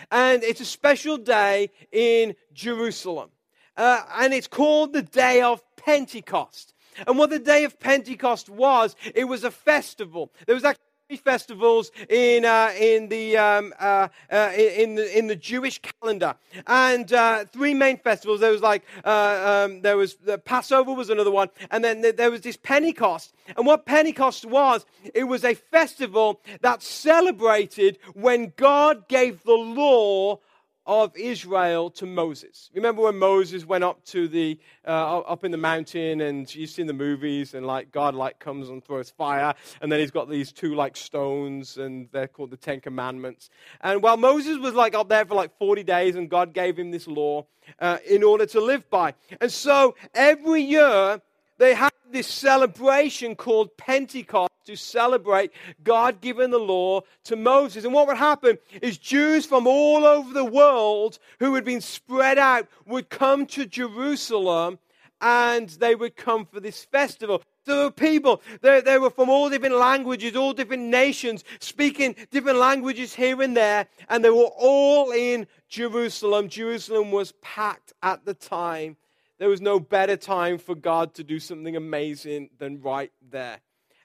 And 0.09 0.43
it's 0.43 0.61
a 0.61 0.65
special 0.65 1.17
day 1.17 1.69
in 1.91 2.35
Jerusalem. 2.53 3.29
Uh, 3.77 4.03
and 4.19 4.33
it's 4.33 4.47
called 4.47 4.93
the 4.93 5.01
Day 5.01 5.41
of 5.41 5.61
Pentecost. 5.75 6.73
And 7.07 7.17
what 7.17 7.29
the 7.29 7.39
Day 7.39 7.63
of 7.63 7.79
Pentecost 7.79 8.49
was, 8.49 8.95
it 9.15 9.25
was 9.25 9.43
a 9.43 9.51
festival. 9.51 10.31
There 10.45 10.55
was 10.55 10.65
actually 10.65 10.83
festivals 11.17 11.91
in 12.09 12.45
uh, 12.45 12.71
in 12.77 13.07
the 13.09 13.37
um, 13.37 13.73
uh, 13.79 14.07
uh, 14.31 14.51
in 14.55 14.95
the 14.95 15.17
in 15.17 15.27
the 15.27 15.35
Jewish 15.35 15.79
calendar, 15.81 16.35
and 16.67 17.11
uh, 17.13 17.45
three 17.45 17.73
main 17.73 17.97
festivals. 17.97 18.39
There 18.39 18.51
was 18.51 18.61
like 18.61 18.83
uh, 19.03 19.65
um, 19.65 19.81
there 19.81 19.97
was 19.97 20.15
the 20.15 20.37
Passover 20.37 20.93
was 20.93 21.09
another 21.09 21.31
one, 21.31 21.49
and 21.69 21.83
then 21.83 22.01
there 22.01 22.31
was 22.31 22.41
this 22.41 22.57
Pentecost. 22.57 23.33
And 23.57 23.65
what 23.65 23.85
Pentecost 23.85 24.45
was, 24.45 24.85
it 25.13 25.25
was 25.25 25.43
a 25.43 25.55
festival 25.55 26.39
that 26.61 26.81
celebrated 26.81 27.97
when 28.13 28.53
God 28.55 29.07
gave 29.07 29.43
the 29.43 29.53
law 29.53 30.39
of 30.85 31.15
Israel 31.15 31.89
to 31.91 32.05
Moses. 32.05 32.69
Remember 32.73 33.03
when 33.03 33.17
Moses 33.17 33.65
went 33.65 33.83
up 33.83 34.03
to 34.05 34.27
the 34.27 34.59
uh, 34.85 35.19
up 35.19 35.43
in 35.43 35.51
the 35.51 35.57
mountain, 35.57 36.21
and 36.21 36.53
you've 36.53 36.69
seen 36.69 36.87
the 36.87 36.93
movies, 36.93 37.53
and 37.53 37.65
like 37.65 37.91
God 37.91 38.15
like 38.15 38.39
comes 38.39 38.69
and 38.69 38.83
throws 38.83 39.09
fire, 39.09 39.53
and 39.81 39.91
then 39.91 39.99
he's 39.99 40.11
got 40.11 40.29
these 40.29 40.51
two 40.51 40.75
like 40.75 40.97
stones, 40.97 41.77
and 41.77 42.09
they're 42.11 42.27
called 42.27 42.51
the 42.51 42.57
Ten 42.57 42.81
Commandments. 42.81 43.49
And 43.81 44.01
while 44.01 44.17
Moses 44.17 44.57
was 44.57 44.73
like 44.73 44.95
up 44.95 45.09
there 45.09 45.25
for 45.25 45.35
like 45.35 45.57
forty 45.57 45.83
days, 45.83 46.15
and 46.15 46.29
God 46.29 46.53
gave 46.53 46.77
him 46.77 46.91
this 46.91 47.07
law 47.07 47.45
uh, 47.79 47.97
in 48.07 48.23
order 48.23 48.45
to 48.47 48.59
live 48.59 48.89
by, 48.89 49.13
and 49.39 49.51
so 49.51 49.95
every 50.15 50.61
year 50.61 51.21
they 51.57 51.75
had 51.75 51.90
this 52.11 52.27
celebration 52.27 53.35
called 53.35 53.75
Pentecost 53.77 54.51
to 54.65 54.75
celebrate 54.75 55.51
God 55.83 56.21
giving 56.21 56.51
the 56.51 56.59
law 56.59 57.01
to 57.25 57.35
Moses. 57.35 57.83
And 57.83 57.93
what 57.93 58.07
would 58.07 58.17
happen 58.17 58.57
is 58.81 58.97
Jews 58.97 59.45
from 59.45 59.67
all 59.67 60.05
over 60.05 60.33
the 60.33 60.45
world 60.45 61.19
who 61.39 61.55
had 61.55 61.65
been 61.65 61.81
spread 61.81 62.37
out 62.37 62.67
would 62.85 63.09
come 63.09 63.45
to 63.47 63.65
Jerusalem 63.65 64.79
and 65.19 65.69
they 65.69 65.95
would 65.95 66.15
come 66.15 66.45
for 66.45 66.59
this 66.59 66.83
festival. 66.85 67.41
So 67.65 67.85
were 67.85 67.91
people, 67.91 68.41
they, 68.61 68.81
they 68.81 68.97
were 68.97 69.11
from 69.11 69.29
all 69.29 69.49
different 69.49 69.75
languages, 69.75 70.35
all 70.35 70.53
different 70.53 70.83
nations, 70.83 71.43
speaking 71.59 72.15
different 72.31 72.57
languages 72.57 73.13
here 73.13 73.39
and 73.41 73.55
there, 73.55 73.85
and 74.09 74.25
they 74.25 74.31
were 74.31 74.49
all 74.57 75.11
in 75.11 75.45
Jerusalem. 75.69 76.49
Jerusalem 76.49 77.11
was 77.11 77.33
packed 77.43 77.93
at 78.01 78.25
the 78.25 78.33
time 78.33 78.97
there 79.41 79.49
was 79.49 79.59
no 79.59 79.79
better 79.79 80.15
time 80.15 80.59
for 80.59 80.75
God 80.75 81.15
to 81.15 81.23
do 81.23 81.39
something 81.39 81.75
amazing 81.75 82.51
than 82.59 82.79
right 82.79 83.11
there. 83.31 83.57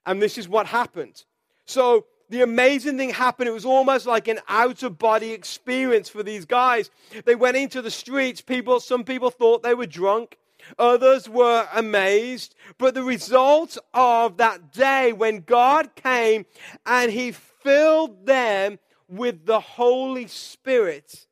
And 0.07 0.23
this 0.23 0.39
is 0.39 0.49
what 0.49 0.67
happened. 0.67 1.25
So 1.67 2.07
the 2.31 2.41
amazing 2.41 2.97
thing 2.97 3.11
happened. 3.11 3.47
It 3.47 3.53
was 3.53 3.67
almost 3.67 4.07
like 4.07 4.29
an 4.29 4.39
out 4.49 4.83
of 4.83 4.99
body 4.99 5.33
experience 5.33 6.09
for 6.09 6.23
these 6.23 6.47
guys. 6.47 6.91
They 7.27 7.35
went 7.35 7.59
into 7.59 7.83
the 7.83 7.91
streets. 7.91 8.41
People, 8.41 8.81
some 8.81 9.05
people 9.05 9.29
thought 9.29 9.63
they 9.63 9.75
were 9.75 9.85
drunk. 9.85 10.39
Others 10.79 11.29
were 11.29 11.69
amazed. 11.75 12.55
But 12.79 12.95
the 12.95 13.03
result 13.03 13.77
of 13.93 14.39
that 14.39 14.73
day 14.73 15.13
when 15.13 15.41
God 15.41 15.95
came 15.97 16.47
and 16.87 17.13
he 17.13 17.33
filled 17.33 18.25
them 18.25 18.79
with 19.07 19.45
the 19.45 19.61
Holy 19.61 20.29
Spirit, 20.29 21.27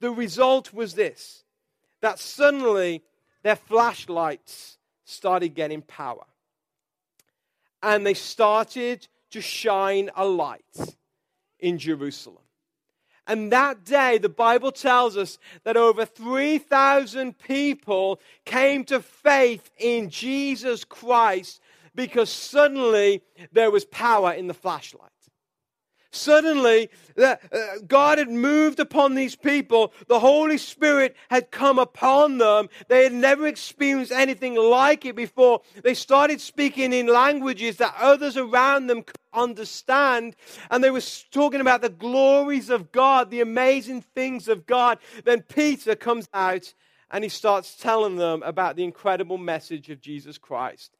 the 0.00 0.10
result 0.10 0.72
was 0.72 0.94
this 0.94 1.44
that 2.00 2.18
suddenly 2.18 3.04
their 3.46 3.56
flashlights 3.56 4.78
started 5.04 5.54
getting 5.54 5.82
power. 5.82 6.24
And 7.82 8.04
they 8.04 8.14
started 8.14 9.06
to 9.30 9.40
shine 9.40 10.10
a 10.16 10.26
light 10.26 10.96
in 11.60 11.78
Jerusalem. 11.78 12.42
And 13.26 13.50
that 13.52 13.84
day, 13.84 14.18
the 14.18 14.28
Bible 14.28 14.70
tells 14.70 15.16
us 15.16 15.38
that 15.64 15.76
over 15.76 16.04
3,000 16.04 17.36
people 17.38 18.20
came 18.44 18.84
to 18.84 19.00
faith 19.00 19.70
in 19.78 20.10
Jesus 20.10 20.84
Christ 20.84 21.60
because 21.94 22.30
suddenly 22.30 23.22
there 23.52 23.70
was 23.70 23.84
power 23.84 24.32
in 24.32 24.46
the 24.46 24.54
flashlight. 24.54 25.10
Suddenly, 26.10 26.88
uh, 27.20 27.36
God 27.86 28.18
had 28.18 28.30
moved 28.30 28.80
upon 28.80 29.14
these 29.14 29.36
people. 29.36 29.92
The 30.08 30.20
Holy 30.20 30.58
Spirit 30.58 31.16
had 31.28 31.50
come 31.50 31.78
upon 31.78 32.38
them. 32.38 32.68
They 32.88 33.04
had 33.04 33.12
never 33.12 33.46
experienced 33.46 34.12
anything 34.12 34.54
like 34.54 35.04
it 35.04 35.16
before. 35.16 35.62
They 35.82 35.94
started 35.94 36.40
speaking 36.40 36.92
in 36.92 37.06
languages 37.06 37.76
that 37.78 37.94
others 37.98 38.36
around 38.36 38.86
them 38.86 39.02
could 39.02 39.16
understand. 39.32 40.36
And 40.70 40.82
they 40.82 40.90
were 40.90 41.02
talking 41.30 41.60
about 41.60 41.82
the 41.82 41.90
glories 41.90 42.70
of 42.70 42.92
God, 42.92 43.30
the 43.30 43.40
amazing 43.40 44.02
things 44.02 44.48
of 44.48 44.66
God. 44.66 44.98
Then 45.24 45.42
Peter 45.42 45.96
comes 45.96 46.28
out 46.32 46.72
and 47.10 47.24
he 47.24 47.30
starts 47.30 47.76
telling 47.76 48.16
them 48.16 48.42
about 48.42 48.76
the 48.76 48.84
incredible 48.84 49.38
message 49.38 49.90
of 49.90 50.00
Jesus 50.00 50.38
Christ. 50.38 50.96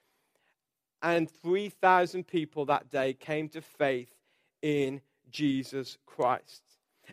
And 1.03 1.31
3,000 1.31 2.27
people 2.27 2.67
that 2.67 2.91
day 2.91 3.13
came 3.13 3.49
to 3.51 3.61
faith 3.61 4.16
in 4.63 5.01
Jesus 5.31 5.99
Christ. 6.07 6.63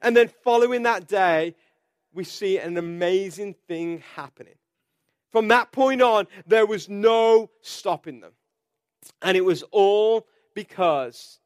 And 0.02 0.16
then 0.16 0.30
following 0.44 0.84
that 0.84 1.08
day, 1.08 1.56
we 2.14 2.24
see 2.24 2.58
an 2.58 2.78
amazing 2.78 3.56
thing 3.68 4.04
happening. 4.16 4.56
From 5.32 5.48
that 5.48 5.72
point 5.72 6.02
on, 6.02 6.28
there 6.46 6.66
was 6.66 6.88
no 6.88 7.50
stopping 7.62 8.22
them. 8.22 8.34
And 9.22 9.36
it 9.36 9.44
was 9.44 9.64
all 9.72 10.28
because 10.54 11.40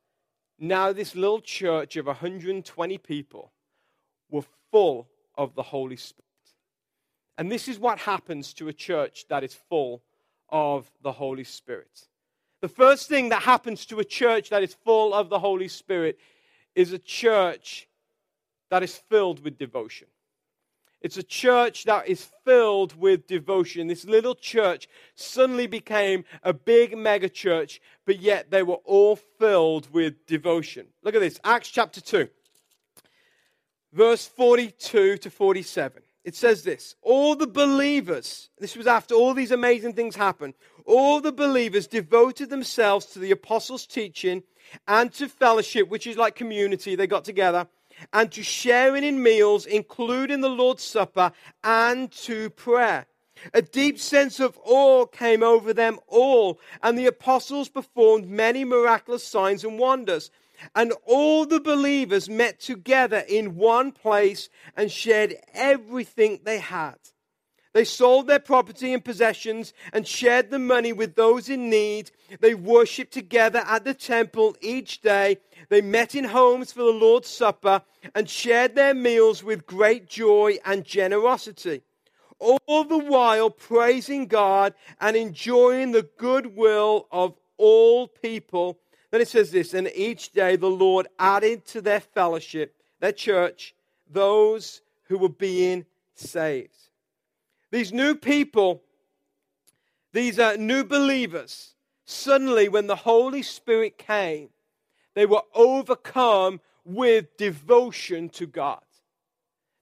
now 0.60 0.92
this 0.92 1.16
little 1.16 1.39
church 1.39 1.96
of 1.96 2.06
120 2.06 2.98
people 2.98 3.51
were 4.30 4.44
full 4.72 5.08
of 5.36 5.56
the 5.56 5.63
Holy 5.63 5.96
Spirit. 5.96 6.25
And 7.38 7.51
this 7.51 7.68
is 7.68 7.80
what 7.80 8.00
happens 8.00 8.54
to 8.56 8.68
a 8.68 8.74
church 8.74 9.25
that 9.30 9.44
is 9.44 9.54
full 9.54 10.01
of 10.50 10.92
the 11.01 11.12
Holy 11.12 11.44
Spirit. 11.44 12.08
The 12.62 12.68
first 12.68 13.08
thing 13.08 13.30
that 13.30 13.44
happens 13.44 13.86
to 13.88 14.00
a 14.00 14.06
church 14.06 14.50
that 14.50 14.64
is 14.64 14.74
full 14.74 15.14
of 15.14 15.30
the 15.30 15.40
Holy 15.40 15.68
Spirit 15.68 16.20
is 16.76 16.92
a 16.92 17.00
church 17.00 17.88
that 18.70 18.84
is 18.84 18.96
filled 18.96 19.44
with 19.44 19.58
devotion. 19.58 20.08
It's 21.02 21.18
a 21.18 21.24
church 21.24 21.84
that 21.84 22.08
is 22.08 22.28
filled 22.44 23.00
with 23.00 23.28
devotion. 23.28 23.86
This 23.86 24.06
little 24.06 24.34
church 24.34 24.90
suddenly 25.14 25.68
became 25.68 26.26
a 26.42 26.54
big 26.54 26.98
mega 26.98 27.30
church, 27.30 27.80
but 28.06 28.20
yet 28.20 28.50
they 28.50 28.64
were 28.64 28.82
all 28.84 29.16
filled 29.16 29.92
with 29.94 30.26
devotion. 30.26 30.88
Look 31.04 31.14
at 31.14 31.22
this 31.22 31.40
Acts 31.44 31.70
chapter 31.70 32.02
2, 32.02 32.28
verse 33.94 34.26
42 34.26 35.18
to 35.18 35.30
47 35.30 36.02
it 36.27 36.36
says 36.36 36.63
this 36.63 36.96
All 37.01 37.36
the 37.36 37.48
believers, 37.48 38.50
this 38.60 38.75
was 38.75 38.86
after 38.86 39.15
all 39.15 39.34
these 39.34 39.51
amazing 39.51 39.93
things 39.93 40.17
happened, 40.17 40.55
all 40.86 41.22
the 41.22 41.31
believers 41.31 41.88
devoted 41.88 42.50
themselves 42.50 43.05
to 43.07 43.19
the 43.19 43.31
apostles' 43.31 43.88
teaching 43.88 44.43
and 44.89 45.13
to 45.13 45.29
fellowship, 45.29 45.88
which 45.88 46.05
is 46.05 46.17
like 46.17 46.36
community. 46.36 46.96
They 46.96 47.07
got 47.07 47.24
together 47.24 47.65
and 48.12 48.29
to 48.34 48.43
sharing 48.43 49.05
in 49.05 49.24
meals, 49.24 49.65
including 49.65 50.41
the 50.41 50.50
Lord's 50.50 50.84
Supper, 50.84 51.31
and 51.63 52.12
to 52.12 52.50
prayer. 52.50 53.07
A 53.53 53.62
deep 53.62 53.98
sense 53.98 54.41
of 54.41 54.60
awe 54.65 55.05
came 55.05 55.43
over 55.43 55.74
them 55.74 55.98
all, 56.07 56.60
and 56.84 56.98
the 56.98 57.05
apostles 57.05 57.69
performed 57.69 58.27
many 58.27 58.65
miraculous 58.65 59.24
signs 59.24 59.63
and 59.63 59.79
wonders. 59.79 60.29
And 60.76 60.94
all 61.06 61.46
the 61.46 61.60
believers 61.60 62.30
met 62.30 62.60
together 62.60 63.24
in 63.28 63.56
one 63.56 63.92
place 63.92 64.50
and 64.76 64.92
shared 64.92 65.36
everything 65.54 66.40
they 66.44 66.60
had. 66.60 66.96
They 67.74 67.84
sold 67.84 68.28
their 68.28 68.40
property 68.40 68.92
and 68.94 69.06
possessions 69.06 69.72
and 69.94 70.08
shared 70.08 70.50
the 70.50 70.58
money 70.58 70.94
with 70.94 71.16
those 71.16 71.48
in 71.48 71.70
need. 71.70 72.10
They 72.40 72.56
worshiped 72.56 73.14
together 73.14 73.60
at 73.68 73.84
the 73.84 73.94
temple 73.94 74.56
each 74.62 75.02
day. 75.02 75.38
They 75.70 75.82
met 75.82 76.16
in 76.16 76.24
homes 76.24 76.72
for 76.72 76.80
the 76.80 76.86
Lord's 76.86 77.28
Supper 77.28 77.84
and 78.16 78.28
shared 78.28 78.74
their 78.74 78.96
meals 78.96 79.44
with 79.44 79.68
great 79.68 80.08
joy 80.08 80.58
and 80.66 80.84
generosity 80.84 81.84
all 82.40 82.84
the 82.84 82.98
while 82.98 83.50
praising 83.50 84.28
God 84.28 84.74
and 85.00 85.16
enjoying 85.16 85.92
the 85.92 86.08
goodwill 86.18 87.08
of 87.12 87.36
all 87.58 88.08
people. 88.08 88.80
Then 89.18 89.24
it 89.24 89.30
says 89.30 89.50
this, 89.50 89.74
and 89.74 89.92
each 89.96 90.32
day 90.32 90.58
the 90.58 90.70
Lord 90.70 91.08
added 91.18 91.66
to 91.70 91.82
their 91.82 92.02
fellowship, 92.02 92.76
their 93.00 93.12
church, 93.12 93.74
those 94.08 94.82
who 95.06 95.18
were 95.18 95.28
being 95.28 95.88
saved. 96.14 96.78
These 97.72 97.92
new 97.92 98.14
people, 98.14 98.84
these 100.14 100.38
uh, 100.38 100.56
new 100.60 100.84
believers, 100.84 101.74
suddenly 102.06 102.70
when 102.70 102.86
the 102.86 102.96
Holy 102.96 103.42
Spirit 103.42 103.98
came, 103.98 104.50
they 105.16 105.26
were 105.26 105.42
overcome 105.56 106.62
with 106.86 107.36
devotion 107.38 108.30
to 108.30 108.46
God. 108.46 108.84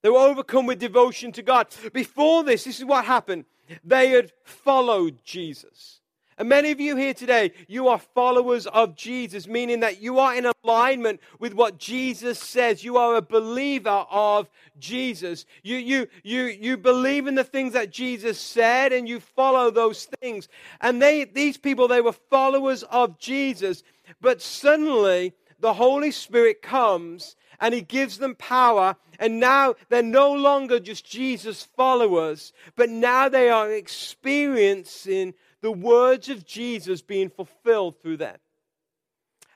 They 0.01 0.11
were 0.11 0.19
overcome 0.19 0.65
with 0.65 0.79
devotion 0.79 1.33
to 1.33 1.41
God. 1.41 1.67
Before 1.91 2.45
this, 2.45 2.63
this 2.63 2.79
is 2.79 2.85
what 2.85 3.03
happened. 3.03 3.43
They 3.83 4.11
had 4.11 4.31
followed 4.45 5.17
Jesus. 5.25 5.99
And 6.37 6.49
many 6.49 6.71
of 6.71 6.81
you 6.81 6.97
here 6.97 7.13
today, 7.13 7.53
you 7.69 7.87
are 7.87 7.97
followers 7.97 8.67
of 8.67 8.97
Jesus, 8.97 9.47
meaning 9.47 9.79
that 9.79 10.01
you 10.01 10.19
are 10.19 10.35
in 10.35 10.51
alignment 10.63 11.21
with 11.39 11.53
what 11.53 11.77
Jesus 11.77 12.39
says. 12.39 12.83
You 12.83 12.97
are 12.97 13.15
a 13.15 13.21
believer 13.21 14.05
of 14.09 14.49
Jesus. 14.77 15.45
You, 15.63 15.77
you, 15.77 16.07
you, 16.23 16.43
you 16.43 16.75
believe 16.75 17.27
in 17.27 17.35
the 17.35 17.45
things 17.45 17.71
that 17.71 17.89
Jesus 17.89 18.37
said 18.37 18.91
and 18.91 19.07
you 19.07 19.21
follow 19.21 19.71
those 19.71 20.09
things. 20.19 20.49
And 20.81 21.01
they, 21.01 21.23
these 21.23 21.57
people, 21.57 21.87
they 21.87 22.01
were 22.01 22.11
followers 22.11 22.83
of 22.83 23.17
Jesus. 23.17 23.83
But 24.19 24.41
suddenly, 24.41 25.33
the 25.59 25.73
Holy 25.73 26.11
Spirit 26.11 26.61
comes 26.61 27.37
and 27.61 27.73
he 27.73 27.81
gives 27.81 28.17
them 28.17 28.35
power. 28.35 28.97
And 29.19 29.39
now 29.39 29.75
they're 29.87 30.03
no 30.03 30.33
longer 30.33 30.81
just 30.81 31.05
Jesus 31.09 31.63
followers, 31.63 32.51
but 32.75 32.89
now 32.89 33.29
they 33.29 33.49
are 33.49 33.71
experiencing 33.71 35.33
the 35.65 35.71
words 35.71 36.29
of 36.29 36.45
Jesus 36.45 37.01
being 37.01 37.27
fulfilled 37.27 37.99
through 37.99 38.17
them. 38.17 38.37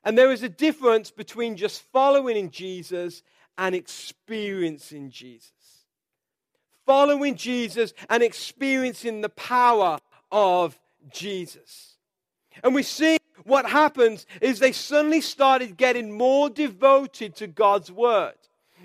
And 0.03 0.17
there 0.17 0.31
is 0.31 0.41
a 0.41 0.49
difference 0.49 1.11
between 1.11 1.55
just 1.55 1.83
following 1.91 2.35
in 2.35 2.49
Jesus 2.49 3.21
and 3.59 3.75
experiencing 3.75 5.11
Jesus. 5.11 5.51
Following 6.87 7.35
Jesus 7.35 7.93
and 8.09 8.23
experiencing 8.23 9.21
the 9.21 9.29
power 9.29 9.99
of 10.31 10.79
Jesus. 11.13 11.97
And 12.63 12.73
we 12.73 12.81
see 12.81 13.19
what 13.43 13.67
happens 13.69 14.25
is 14.41 14.57
they 14.57 14.71
suddenly 14.71 15.21
started 15.21 15.77
getting 15.77 16.11
more 16.11 16.49
devoted 16.49 17.35
to 17.35 17.45
God's 17.45 17.91
word. 17.91 18.33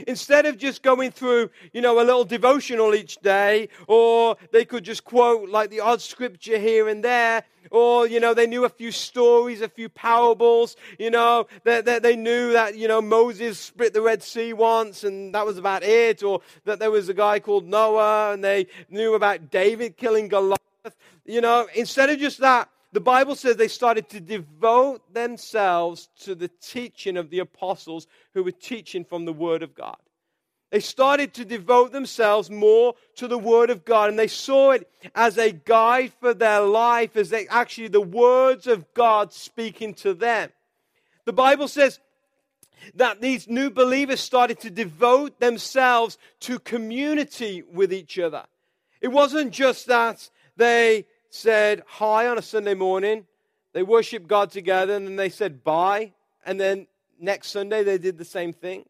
Instead 0.07 0.47
of 0.47 0.59
just 0.59 0.83
going 0.83 1.11
through, 1.11 1.51
you 1.73 1.81
know, 1.81 2.01
a 2.01 2.05
little 2.05 2.25
devotional 2.25 2.95
each 2.95 3.19
day, 3.19 3.69
or 3.87 4.37
they 4.53 4.65
could 4.65 4.85
just 4.85 5.05
quote 5.05 5.49
like 5.49 5.71
the 5.71 5.81
odd 5.81 6.01
scripture 6.01 6.59
here 6.59 6.89
and 6.89 7.05
there, 7.05 7.45
or, 7.71 8.07
you 8.07 8.21
know, 8.21 8.35
they 8.35 8.47
knew 8.47 8.65
a 8.65 8.69
few 8.69 8.93
stories, 8.93 9.61
a 9.61 9.69
few 9.69 9.89
parables, 9.89 10.77
you 10.99 11.11
know, 11.11 11.47
that 11.65 11.85
they, 11.85 11.99
they, 11.99 12.17
knew 12.17 12.53
that, 12.53 12.77
you 12.77 12.89
know, 12.89 13.01
Moses 13.01 13.59
split 13.59 13.93
the 13.93 14.03
Red 14.03 14.23
Sea 14.23 14.53
once 14.53 15.05
and 15.05 15.35
that 15.35 15.47
was 15.47 15.59
about 15.59 15.83
it, 15.83 16.23
or 16.23 16.41
that 16.65 16.79
there 16.79 16.91
was 16.91 17.09
a 17.09 17.15
guy 17.15 17.41
called 17.41 17.67
Noah 17.67 18.33
and 18.33 18.45
they 18.45 18.67
knew 18.91 19.15
about 19.15 19.51
David 19.51 19.97
killing 19.97 20.29
Goliath. 20.29 20.59
You 21.25 21.41
know, 21.41 21.67
instead 21.75 22.11
of 22.11 22.19
just 22.19 22.39
that, 22.41 22.69
the 22.95 23.01
Bible 23.01 23.35
says 23.35 23.57
they 23.57 23.67
started 23.67 24.09
to 24.11 24.21
devote 24.21 25.13
themselves 25.13 26.09
to 26.21 26.37
the 26.37 26.47
teaching 26.47 27.17
of 27.17 27.29
the 27.29 27.41
apostles 27.41 28.07
who 28.35 28.45
were 28.45 28.53
teaching 28.53 29.05
from 29.05 29.25
the 29.25 29.33
Word 29.33 29.65
of 29.65 29.75
God. 29.75 29.97
They 30.71 30.79
started 30.79 31.35
to 31.35 31.45
devote 31.45 31.91
themselves 31.91 32.51
more 32.51 32.95
to 33.17 33.27
the 33.27 33.37
Word 33.37 33.71
of 33.71 33.85
God, 33.85 34.11
and 34.11 34.19
they 34.19 34.29
saw 34.29 34.71
it 34.71 34.89
as 35.13 35.39
a 35.39 35.51
guide 35.51 36.13
for 36.21 36.35
their 36.35 36.61
life, 36.61 37.17
as 37.17 37.31
they 37.31 37.49
actually 37.49 37.89
the 37.89 38.01
words 38.01 38.69
of 38.69 38.95
God 38.95 39.33
speaking 39.33 39.95
to 39.95 40.15
them. 40.15 40.51
The 41.25 41.33
Bible 41.33 41.67
says 41.67 41.99
that 42.95 43.21
these 43.21 43.49
new 43.49 43.71
believers 43.71 44.21
started 44.21 44.61
to 44.61 44.71
devote 44.71 45.41
themselves 45.41 46.17
to 46.41 46.61
community 46.61 47.65
with 47.73 47.93
each 47.93 48.21
other. 48.21 48.45
It 49.01 49.09
wasn't 49.09 49.53
just 49.53 49.89
that 49.89 50.31
they 50.57 51.07
said 51.35 51.83
hi 51.87 52.29
on 52.29 52.39
a 52.39 52.43
Sunday 52.43 52.75
morning. 52.75 53.27
They 53.73 53.83
worshiped 53.83 54.29
God 54.29 54.53
together 54.53 54.95
and 54.95 55.07
then 55.07 55.17
they 55.17 55.29
said 55.29 55.65
bye. 55.65 56.13
And 56.47 56.61
then 56.61 56.87
next 57.19 57.49
Sunday 57.49 57.83
they 57.83 57.99
did 57.99 58.19
the 58.19 58.25
same 58.25 58.53
thing. 58.53 58.85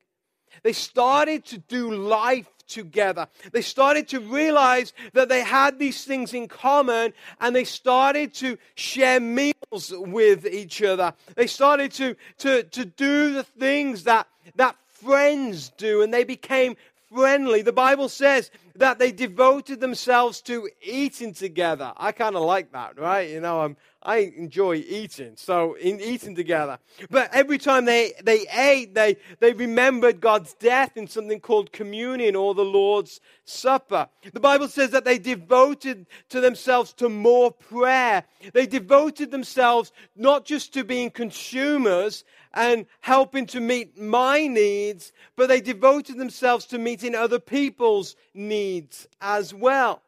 They 0.63 0.75
started 0.75 1.47
to 1.47 1.59
do 1.59 1.95
life 1.95 2.49
together. 2.69 3.29
They 3.53 3.63
started 3.63 4.09
to 4.09 4.21
realize 4.21 4.93
that 5.15 5.31
they 5.31 5.43
had 5.43 5.79
these 5.79 6.05
things 6.05 6.35
in 6.35 6.49
common 6.49 7.15
and 7.41 7.57
they 7.57 7.65
started 7.65 8.35
to 8.35 8.59
share 8.75 9.21
meals 9.21 9.93
with 9.97 10.47
each 10.47 10.83
other. 10.83 11.15
They 11.37 11.47
started 11.47 11.93
to, 11.93 12.15
to, 12.39 12.63
to 12.63 12.85
do 12.85 13.33
the 13.33 13.45
things 13.45 14.05
that, 14.05 14.29
that 14.57 14.77
friends 14.87 15.71
do 15.79 16.03
and 16.03 16.13
they 16.13 16.25
became 16.25 16.77
friendly. 17.11 17.63
The 17.63 17.73
Bible 17.73 18.09
says 18.09 18.51
that 18.77 18.99
they 18.99 19.13
devoted 19.13 19.81
themselves 19.81 20.41
to 20.43 20.69
eating 20.83 21.33
together. 21.33 21.93
I 21.97 22.13
kind 22.13 22.35
of 22.37 22.43
like 22.43 22.73
that, 22.73 22.99
right? 22.99 23.31
You 23.31 23.41
know, 23.41 23.61
I'm, 23.61 23.77
I 24.05 24.33
enjoy 24.37 24.75
eating, 24.87 25.33
so 25.37 25.75
in 25.75 25.99
eating 25.99 26.35
together. 26.35 26.79
But 27.11 27.31
every 27.33 27.57
time 27.57 27.87
they, 27.87 28.13
they 28.23 28.47
ate, 28.53 28.95
they, 28.95 29.17
they 29.41 29.55
remembered 29.55 30.21
God's 30.21 30.53
death 30.55 30.97
in 30.97 31.07
something 31.07 31.41
called 31.41 31.73
communion 31.73 32.37
or 32.37 32.55
the 32.55 32.65
Lord's 32.65 33.21
Supper. 33.47 34.09
The 34.33 34.41
Bible 34.41 34.69
says 34.69 34.91
that 34.91 35.07
they 35.07 35.19
devoted 35.19 36.07
to 36.29 36.43
themselves 36.43 36.93
to 36.95 37.09
more 37.09 37.51
prayer. 37.51 38.25
They 38.53 38.67
devoted 38.67 39.31
themselves 39.31 39.91
not 40.15 40.45
just 40.45 40.75
to 40.75 40.85
being 40.85 41.11
consumers 41.11 42.25
and 42.53 42.85
helping 43.01 43.47
to 43.47 43.61
meet 43.61 43.99
my 43.99 44.47
needs, 44.47 45.13
but 45.35 45.49
they 45.49 45.63
devoted 45.63 46.19
themselves 46.19 46.67
to 46.67 46.79
meeting 46.79 47.15
other 47.15 47.39
people's 47.39 48.17
needs 48.35 49.09
as 49.23 49.55
well. 49.55 50.03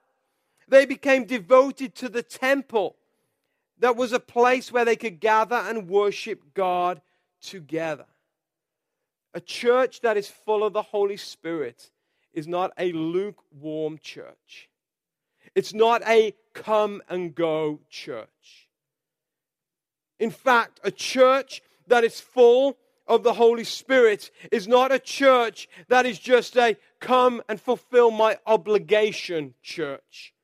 They 0.69 0.85
became 0.85 1.25
devoted 1.25 1.95
to 1.97 2.11
the 2.11 2.23
temple 2.23 2.97
that 3.79 3.97
was 3.97 4.13
a 4.13 4.21
place 4.21 4.73
where 4.73 4.85
they 4.85 4.97
could 4.97 5.21
gather 5.21 5.57
and 5.57 5.89
worship 5.89 6.55
God 6.55 7.01
together. 7.41 8.07
A 9.35 9.41
church 9.41 10.01
that 10.01 10.17
is 10.17 10.29
full 10.29 10.65
of 10.65 10.73
the 10.73 10.83
Holy 10.83 11.17
Spirit 11.17 11.91
is 12.33 12.47
not 12.49 12.73
a 12.79 12.93
lukewarm 12.93 13.99
church. 13.99 14.69
It's 15.55 15.75
not 15.75 16.03
a 16.07 16.35
come 16.55 17.03
and 17.09 17.35
go 17.35 17.81
church. 17.91 18.69
In 20.19 20.31
fact, 20.31 20.81
a 20.83 20.91
church 20.91 21.63
that 21.87 22.05
is 22.05 22.21
full 22.21 22.77
of 23.07 23.23
the 23.23 23.35
Holy 23.35 23.65
Spirit 23.65 24.31
is 24.51 24.67
not 24.67 24.91
a 24.91 24.99
church 24.99 25.69
that 25.89 26.07
is 26.07 26.19
just 26.19 26.57
a 26.57 26.77
come 27.01 27.43
and 27.49 27.61
fulfill 27.61 28.11
my 28.11 28.39
obligation 28.47 29.55
church. 29.63 30.35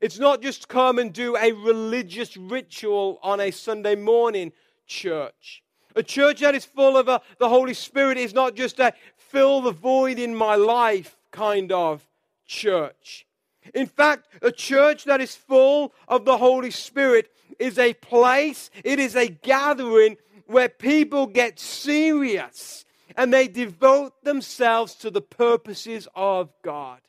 It's 0.00 0.18
not 0.18 0.40
just 0.40 0.68
come 0.68 0.98
and 0.98 1.12
do 1.12 1.36
a 1.36 1.52
religious 1.52 2.36
ritual 2.36 3.18
on 3.22 3.40
a 3.40 3.50
Sunday 3.50 3.96
morning 3.96 4.52
church. 4.86 5.62
A 5.94 6.02
church 6.02 6.40
that 6.40 6.54
is 6.54 6.64
full 6.64 6.96
of 6.96 7.08
a, 7.08 7.12
uh, 7.12 7.18
the 7.38 7.48
Holy 7.48 7.74
Spirit 7.74 8.16
is 8.16 8.32
not 8.32 8.54
just 8.54 8.78
a 8.78 8.94
fill 9.16 9.60
the 9.60 9.72
void 9.72 10.18
in 10.18 10.34
my 10.34 10.54
life 10.54 11.16
kind 11.32 11.70
of 11.72 12.06
church. 12.46 13.26
In 13.74 13.86
fact, 13.86 14.28
a 14.40 14.52
church 14.52 15.04
that 15.04 15.20
is 15.20 15.34
full 15.34 15.92
of 16.08 16.24
the 16.24 16.38
Holy 16.38 16.70
Spirit 16.70 17.30
is 17.58 17.78
a 17.78 17.92
place, 17.94 18.70
it 18.84 18.98
is 18.98 19.16
a 19.16 19.28
gathering 19.28 20.16
where 20.46 20.68
people 20.68 21.26
get 21.26 21.60
serious 21.60 22.84
and 23.16 23.32
they 23.32 23.48
devote 23.48 24.24
themselves 24.24 24.94
to 24.94 25.10
the 25.10 25.20
purposes 25.20 26.08
of 26.14 26.50
God. 26.62 27.00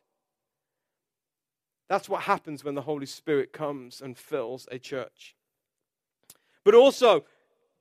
That's 1.91 2.07
what 2.07 2.21
happens 2.21 2.63
when 2.63 2.75
the 2.75 2.83
Holy 2.83 3.05
Spirit 3.05 3.51
comes 3.51 3.99
and 3.99 4.17
fills 4.17 4.65
a 4.71 4.79
church. 4.79 5.35
But 6.63 6.73
also, 6.73 7.25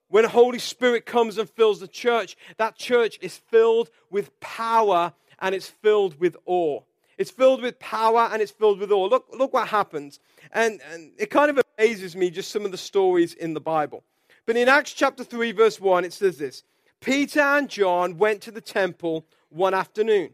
when 0.08 0.24
the 0.24 0.30
Holy 0.30 0.58
Spirit 0.58 1.06
comes 1.06 1.38
and 1.38 1.48
fills 1.48 1.78
the 1.78 1.86
church, 1.86 2.36
that 2.56 2.74
church 2.74 3.20
is 3.22 3.36
filled 3.36 3.88
with 4.10 4.40
power 4.40 5.12
and 5.38 5.54
it's 5.54 5.68
filled 5.68 6.18
with 6.18 6.36
awe. 6.44 6.80
It's 7.18 7.30
filled 7.30 7.62
with 7.62 7.78
power 7.78 8.28
and 8.32 8.42
it's 8.42 8.50
filled 8.50 8.80
with 8.80 8.90
awe. 8.90 9.06
Look, 9.06 9.26
look 9.32 9.54
what 9.54 9.68
happens. 9.68 10.18
And, 10.50 10.80
and 10.90 11.12
it 11.16 11.30
kind 11.30 11.48
of 11.48 11.64
amazes 11.78 12.16
me 12.16 12.30
just 12.30 12.50
some 12.50 12.64
of 12.64 12.72
the 12.72 12.78
stories 12.78 13.34
in 13.34 13.54
the 13.54 13.60
Bible. 13.60 14.02
But 14.44 14.56
in 14.56 14.68
Acts 14.68 14.92
chapter 14.92 15.22
3, 15.22 15.52
verse 15.52 15.80
1, 15.80 16.04
it 16.04 16.12
says 16.12 16.36
this 16.36 16.64
Peter 17.00 17.38
and 17.42 17.68
John 17.68 18.18
went 18.18 18.40
to 18.40 18.50
the 18.50 18.60
temple 18.60 19.24
one 19.50 19.72
afternoon 19.72 20.30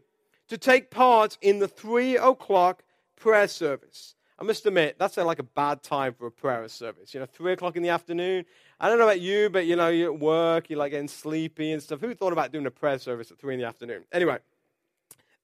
to 0.47 0.57
take 0.57 0.89
part 0.89 1.37
in 1.43 1.59
the 1.59 1.67
three 1.67 2.17
o'clock 2.17 2.81
prayer 3.17 3.47
service. 3.47 4.15
I 4.39 4.43
must 4.43 4.65
admit, 4.65 4.97
that's 4.99 5.17
like 5.17 5.39
a 5.39 5.43
bad 5.43 5.81
time 5.81 6.13
for 6.13 6.27
a 6.27 6.31
prayer 6.31 6.67
service. 6.67 7.13
You 7.13 7.19
know, 7.19 7.25
three 7.25 7.53
o'clock 7.53 7.75
in 7.75 7.83
the 7.83 7.89
afternoon. 7.89 8.45
I 8.79 8.87
don't 8.87 8.99
know 8.99 9.05
about 9.05 9.19
you, 9.19 9.49
but 9.49 9.65
you 9.65 9.75
know, 9.75 9.89
you're 9.89 10.13
at 10.13 10.19
work, 10.19 10.69
you're 10.69 10.77
like 10.77 10.91
getting 10.91 11.07
sleepy 11.07 11.71
and 11.71 11.81
stuff. 11.81 11.99
Who 12.01 12.13
thought 12.13 12.33
about 12.33 12.51
doing 12.51 12.67
a 12.67 12.71
prayer 12.71 12.99
service 12.99 13.31
at 13.31 13.39
three 13.39 13.55
in 13.55 13.59
the 13.59 13.65
afternoon? 13.65 14.03
Anyway, 14.11 14.37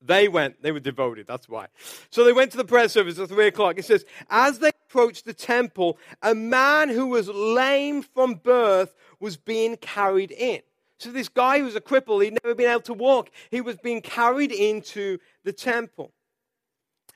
They 0.06 0.28
went. 0.28 0.62
They 0.62 0.72
were 0.72 0.80
devoted. 0.82 1.28
That's 1.28 1.48
why. 1.48 1.68
So 2.10 2.24
they 2.24 2.34
went 2.34 2.52
to 2.52 2.58
the 2.58 2.66
prayer 2.66 2.90
service 2.90 3.18
at 3.20 3.30
three 3.30 3.48
o'clock. 3.48 3.80
It 3.80 3.86
says, 3.86 4.06
as 4.30 4.60
they 4.60 4.72
approached 4.88 5.26
the 5.26 5.34
temple, 5.34 5.98
a 6.22 6.36
man 6.36 6.90
who 6.90 7.08
was 7.08 7.30
lame 7.30 8.04
from 8.04 8.36
birth 8.36 8.94
was 9.20 9.38
being 9.38 9.78
carried 9.78 10.32
in. 10.32 10.62
So 11.00 11.12
this 11.12 11.30
guy 11.30 11.60
who 11.60 11.66
was 11.66 11.76
a 11.76 11.82
cripple, 11.82 12.24
he'd 12.24 12.38
never 12.44 12.54
been 12.54 12.70
able 12.70 12.82
to 12.82 12.94
walk. 12.94 13.32
He 13.50 13.62
was 13.62 13.78
being 13.78 14.02
carried 14.02 14.52
into 14.52 15.18
the 15.44 15.54
temple. 15.54 16.12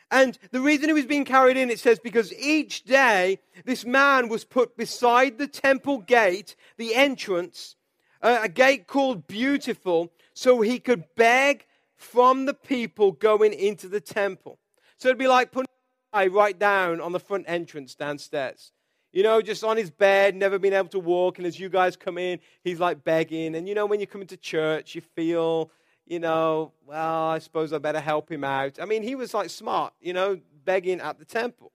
And 0.10 0.38
the 0.52 0.62
reason 0.62 0.88
he 0.88 0.93
was 0.93 1.06
being 1.06 1.26
carried 1.26 1.58
in, 1.58 1.70
it 1.70 1.80
says, 1.80 2.00
because 2.00 2.34
each 2.34 2.84
day 2.84 3.39
this 3.65 3.86
man 3.86 4.30
was 4.30 4.46
put 4.46 4.78
beside 4.78 5.38
the 5.38 5.48
temple 5.48 6.00
gate, 6.00 6.56
the 6.78 6.96
entrance, 6.96 7.76
uh, 8.22 8.39
a 8.43 8.50
gate 8.50 8.88
called 8.88 9.28
Beautiful, 9.28 10.12
so 10.34 10.62
he 10.62 10.80
could 10.80 11.04
beg 11.15 11.65
from 11.96 12.46
the 12.46 12.54
people 12.54 13.12
going 13.12 13.54
into 13.54 13.89
the 13.89 14.00
temple. 14.00 14.60
So 14.98 15.10
it'd 15.10 15.17
be 15.17 15.28
like 15.28 15.52
putting 15.52 15.67
a 16.13 16.30
right 16.30 16.58
down 16.58 17.02
on 17.02 17.12
the 17.12 17.20
front 17.20 17.46
entrance 17.48 17.96
downstairs. 17.96 18.72
You 19.12 19.24
know, 19.24 19.41
just 19.41 19.63
on 19.63 19.78
his 19.78 19.89
bed, 19.89 20.36
never 20.36 20.60
been 20.60 20.74
able 20.74 20.89
to 20.89 21.00
walk. 21.00 21.38
And 21.38 21.48
as 21.48 21.60
you 21.60 21.70
guys 21.70 21.96
come 21.96 22.17
in, 22.17 22.39
he's 22.63 22.80
like 22.80 23.04
begging. 23.04 23.56
And 23.56 23.67
you 23.67 23.76
know, 23.76 23.86
when 23.86 24.00
you 24.00 24.08
come 24.08 24.22
into 24.22 24.38
church, 24.38 24.96
you 24.96 25.02
feel, 25.02 25.72
you 26.08 26.20
know, 26.20 26.72
well, 26.86 27.28
I 27.28 27.39
suppose 27.39 27.74
I 27.74 27.78
better 27.78 28.00
help 28.00 28.32
him 28.32 28.43
out. 28.43 28.80
I 28.82 28.86
mean, 28.86 29.04
he 29.04 29.15
was 29.15 29.34
like 29.34 29.50
smart, 29.50 29.93
you 30.00 30.13
know, 30.13 30.39
begging 30.65 31.02
at 31.02 31.20
the 31.20 31.26
temple. 31.26 31.72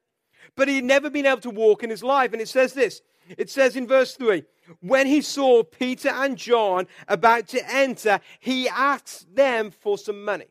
But 0.57 0.69
he'd 0.69 0.85
never 0.85 1.11
been 1.11 1.27
able 1.27 1.41
to 1.43 1.51
walk 1.51 1.83
in 1.83 1.91
his 1.91 2.03
life. 2.03 2.33
And 2.33 2.41
it 2.41 2.49
says 2.49 2.73
this 2.73 3.03
it 3.29 3.51
says 3.51 3.77
in 3.77 3.87
verse 3.87 4.17
3 4.17 4.43
when 4.81 5.07
he 5.07 5.21
saw 5.21 5.63
Peter 5.63 6.09
and 6.09 6.37
John 6.37 6.87
about 7.09 7.49
to 7.49 7.75
enter, 7.75 8.21
he 8.41 8.69
asked 8.69 9.35
them 9.35 9.71
for 9.71 9.99
some 9.99 10.25
money. 10.25 10.47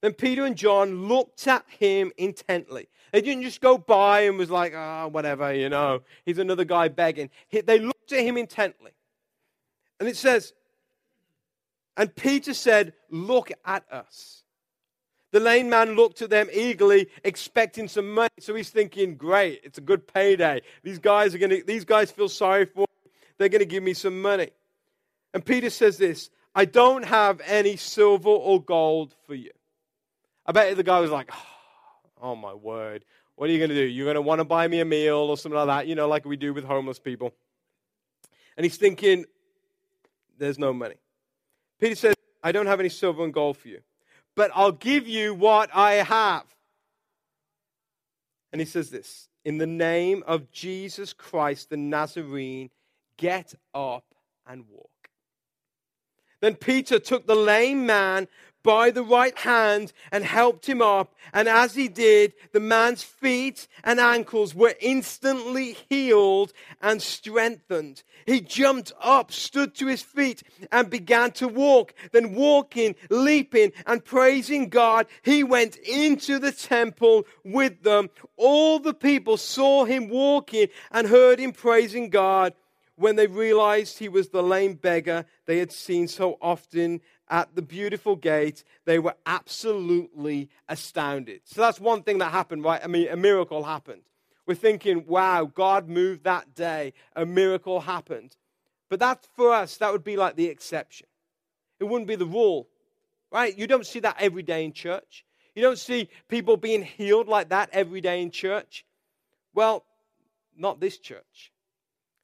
Then 0.00 0.12
Peter 0.12 0.44
and 0.44 0.56
John 0.56 1.08
looked 1.08 1.46
at 1.48 1.64
him 1.68 2.12
intently. 2.16 2.88
They 3.12 3.20
didn't 3.20 3.42
just 3.42 3.60
go 3.60 3.78
by 3.78 4.22
and 4.22 4.38
was 4.38 4.50
like, 4.50 4.72
ah, 4.76 5.04
oh, 5.04 5.08
whatever, 5.08 5.52
you 5.52 5.68
know, 5.68 6.02
he's 6.24 6.38
another 6.38 6.64
guy 6.64 6.88
begging. 6.88 7.30
They 7.50 7.78
looked 7.78 8.12
at 8.12 8.20
him 8.20 8.36
intently. 8.36 8.92
And 9.98 10.08
it 10.08 10.16
says, 10.16 10.52
and 11.98 12.14
Peter 12.14 12.54
said, 12.54 12.94
Look 13.10 13.50
at 13.66 13.84
us. 13.92 14.44
The 15.32 15.40
lame 15.40 15.68
man 15.68 15.94
looked 15.94 16.22
at 16.22 16.30
them 16.30 16.48
eagerly, 16.50 17.08
expecting 17.22 17.86
some 17.86 18.14
money. 18.14 18.30
So 18.40 18.54
he's 18.54 18.70
thinking, 18.70 19.16
great, 19.16 19.60
it's 19.62 19.76
a 19.76 19.82
good 19.82 20.06
payday. 20.06 20.62
These 20.82 21.00
guys 21.00 21.34
are 21.34 21.38
to, 21.38 21.62
these 21.66 21.84
guys 21.84 22.10
feel 22.10 22.30
sorry 22.30 22.64
for 22.64 22.86
me. 23.04 23.10
They're 23.36 23.50
to 23.50 23.66
give 23.66 23.82
me 23.82 23.92
some 23.92 24.22
money. 24.22 24.48
And 25.34 25.44
Peter 25.44 25.68
says 25.68 25.98
this 25.98 26.30
I 26.54 26.64
don't 26.64 27.04
have 27.04 27.42
any 27.44 27.76
silver 27.76 28.30
or 28.30 28.62
gold 28.62 29.14
for 29.26 29.34
you. 29.34 29.50
I 30.46 30.52
bet 30.52 30.74
the 30.76 30.82
guy 30.82 31.00
was 31.00 31.10
like, 31.10 31.30
oh, 31.30 32.22
oh 32.22 32.36
my 32.36 32.54
word. 32.54 33.04
What 33.36 33.50
are 33.50 33.52
you 33.52 33.58
to 33.68 33.74
do? 33.74 33.84
You're 33.84 34.06
to 34.14 34.22
want 34.22 34.38
to 34.38 34.44
buy 34.44 34.66
me 34.66 34.80
a 34.80 34.84
meal 34.84 35.16
or 35.16 35.36
something 35.36 35.58
like 35.58 35.66
that, 35.66 35.86
you 35.86 35.94
know, 35.94 36.08
like 36.08 36.24
we 36.24 36.36
do 36.36 36.54
with 36.54 36.64
homeless 36.64 36.98
people. 36.98 37.34
And 38.56 38.64
he's 38.64 38.78
thinking, 38.78 39.26
there's 40.38 40.58
no 40.58 40.72
money. 40.72 40.96
Peter 41.78 41.94
says, 41.94 42.14
I 42.42 42.52
don't 42.52 42.66
have 42.66 42.80
any 42.80 42.88
silver 42.88 43.24
and 43.24 43.32
gold 43.32 43.56
for 43.56 43.68
you 43.68 43.80
but 44.38 44.52
I'll 44.54 44.70
give 44.70 45.08
you 45.08 45.34
what 45.34 45.68
I 45.74 45.94
have. 45.94 46.44
And 48.52 48.60
he 48.60 48.64
says 48.66 48.88
this 48.88 49.28
In 49.44 49.58
the 49.58 49.66
name 49.66 50.22
of 50.28 50.52
Jesus 50.52 51.12
Christ 51.12 51.70
the 51.70 51.76
Nazarene, 51.76 52.70
get 53.16 53.56
up 53.74 54.04
and 54.46 54.64
walk. 54.70 54.90
Then 56.40 56.54
Peter 56.54 57.00
took 57.00 57.26
the 57.26 57.34
lame 57.34 57.84
man 57.84 58.28
by 58.62 58.90
the 58.90 59.02
right 59.02 59.36
hand 59.38 59.92
and 60.10 60.24
helped 60.24 60.68
him 60.68 60.82
up. 60.82 61.14
And 61.32 61.48
as 61.48 61.74
he 61.74 61.88
did, 61.88 62.34
the 62.52 62.60
man's 62.60 63.02
feet 63.02 63.68
and 63.84 64.00
ankles 64.00 64.54
were 64.54 64.74
instantly 64.80 65.76
healed 65.88 66.52
and 66.82 67.00
strengthened. 67.00 68.02
He 68.26 68.40
jumped 68.40 68.92
up, 69.00 69.32
stood 69.32 69.74
to 69.76 69.86
his 69.86 70.02
feet, 70.02 70.42
and 70.70 70.90
began 70.90 71.32
to 71.32 71.48
walk. 71.48 71.94
Then, 72.12 72.34
walking, 72.34 72.94
leaping, 73.10 73.72
and 73.86 74.04
praising 74.04 74.68
God, 74.68 75.06
he 75.22 75.42
went 75.42 75.76
into 75.76 76.38
the 76.38 76.52
temple 76.52 77.26
with 77.44 77.82
them. 77.82 78.10
All 78.36 78.78
the 78.78 78.94
people 78.94 79.36
saw 79.36 79.84
him 79.84 80.08
walking 80.08 80.68
and 80.90 81.06
heard 81.06 81.38
him 81.38 81.52
praising 81.52 82.10
God 82.10 82.54
when 82.98 83.16
they 83.16 83.28
realized 83.28 83.98
he 83.98 84.08
was 84.08 84.28
the 84.28 84.42
lame 84.42 84.74
beggar 84.74 85.24
they 85.46 85.58
had 85.58 85.70
seen 85.70 86.08
so 86.08 86.36
often 86.42 87.00
at 87.30 87.54
the 87.54 87.62
beautiful 87.62 88.16
gate, 88.16 88.64
they 88.84 88.98
were 88.98 89.14
absolutely 89.26 90.48
astounded. 90.68 91.40
So 91.44 91.60
that's 91.60 91.80
one 91.80 92.02
thing 92.02 92.18
that 92.18 92.32
happened, 92.32 92.64
right? 92.64 92.80
I 92.82 92.86
mean, 92.86 93.08
a 93.08 93.16
miracle 93.16 93.64
happened. 93.64 94.02
We're 94.46 94.54
thinking, 94.54 95.04
wow, 95.06 95.44
God 95.44 95.88
moved 95.88 96.24
that 96.24 96.54
day, 96.54 96.94
a 97.14 97.26
miracle 97.26 97.80
happened. 97.80 98.36
But 98.88 99.00
that, 99.00 99.26
for 99.36 99.52
us, 99.52 99.76
that 99.76 99.92
would 99.92 100.04
be 100.04 100.16
like 100.16 100.36
the 100.36 100.46
exception. 100.46 101.06
It 101.78 101.84
wouldn't 101.84 102.08
be 102.08 102.16
the 102.16 102.24
rule, 102.24 102.68
right? 103.30 103.56
You 103.56 103.66
don't 103.66 103.86
see 103.86 104.00
that 104.00 104.16
every 104.18 104.42
day 104.42 104.64
in 104.64 104.72
church. 104.72 105.24
You 105.54 105.62
don't 105.62 105.78
see 105.78 106.08
people 106.28 106.56
being 106.56 106.82
healed 106.82 107.28
like 107.28 107.50
that 107.50 107.68
every 107.72 108.00
day 108.00 108.22
in 108.22 108.30
church. 108.30 108.86
Well, 109.54 109.84
not 110.56 110.80
this 110.80 110.98
church. 110.98 111.52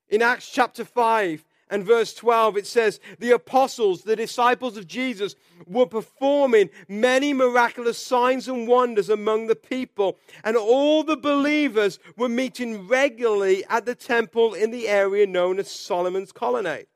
In 0.09 0.23
Acts 0.23 0.51
chapter 0.51 0.85
5, 0.85 1.45
and 1.75 1.85
verse 1.85 2.15
12, 2.15 2.57
it 2.57 2.67
says, 2.69 3.01
The 3.19 3.33
apostles, 3.33 4.03
the 4.03 4.15
disciples 4.15 4.77
of 4.77 4.87
Jesus, 4.87 5.35
were 5.67 5.87
performing 5.87 6.71
many 6.89 7.33
miraculous 7.33 7.99
signs 7.99 8.47
and 8.47 8.69
wonders 8.69 9.09
among 9.09 9.49
the 9.49 9.57
people, 9.57 10.17
and 10.45 10.57
all 10.57 11.03
the 11.03 11.17
believers 11.17 11.99
were 12.17 12.29
meeting 12.29 12.87
regularly 12.87 13.65
at 13.69 13.87
the 13.87 13.97
temple 13.97 14.55
in 14.55 14.71
the 14.71 14.87
area 14.87 15.27
known 15.27 15.59
as 15.59 15.69
Solomon's 15.69 16.31
Colonnade. 16.31 16.87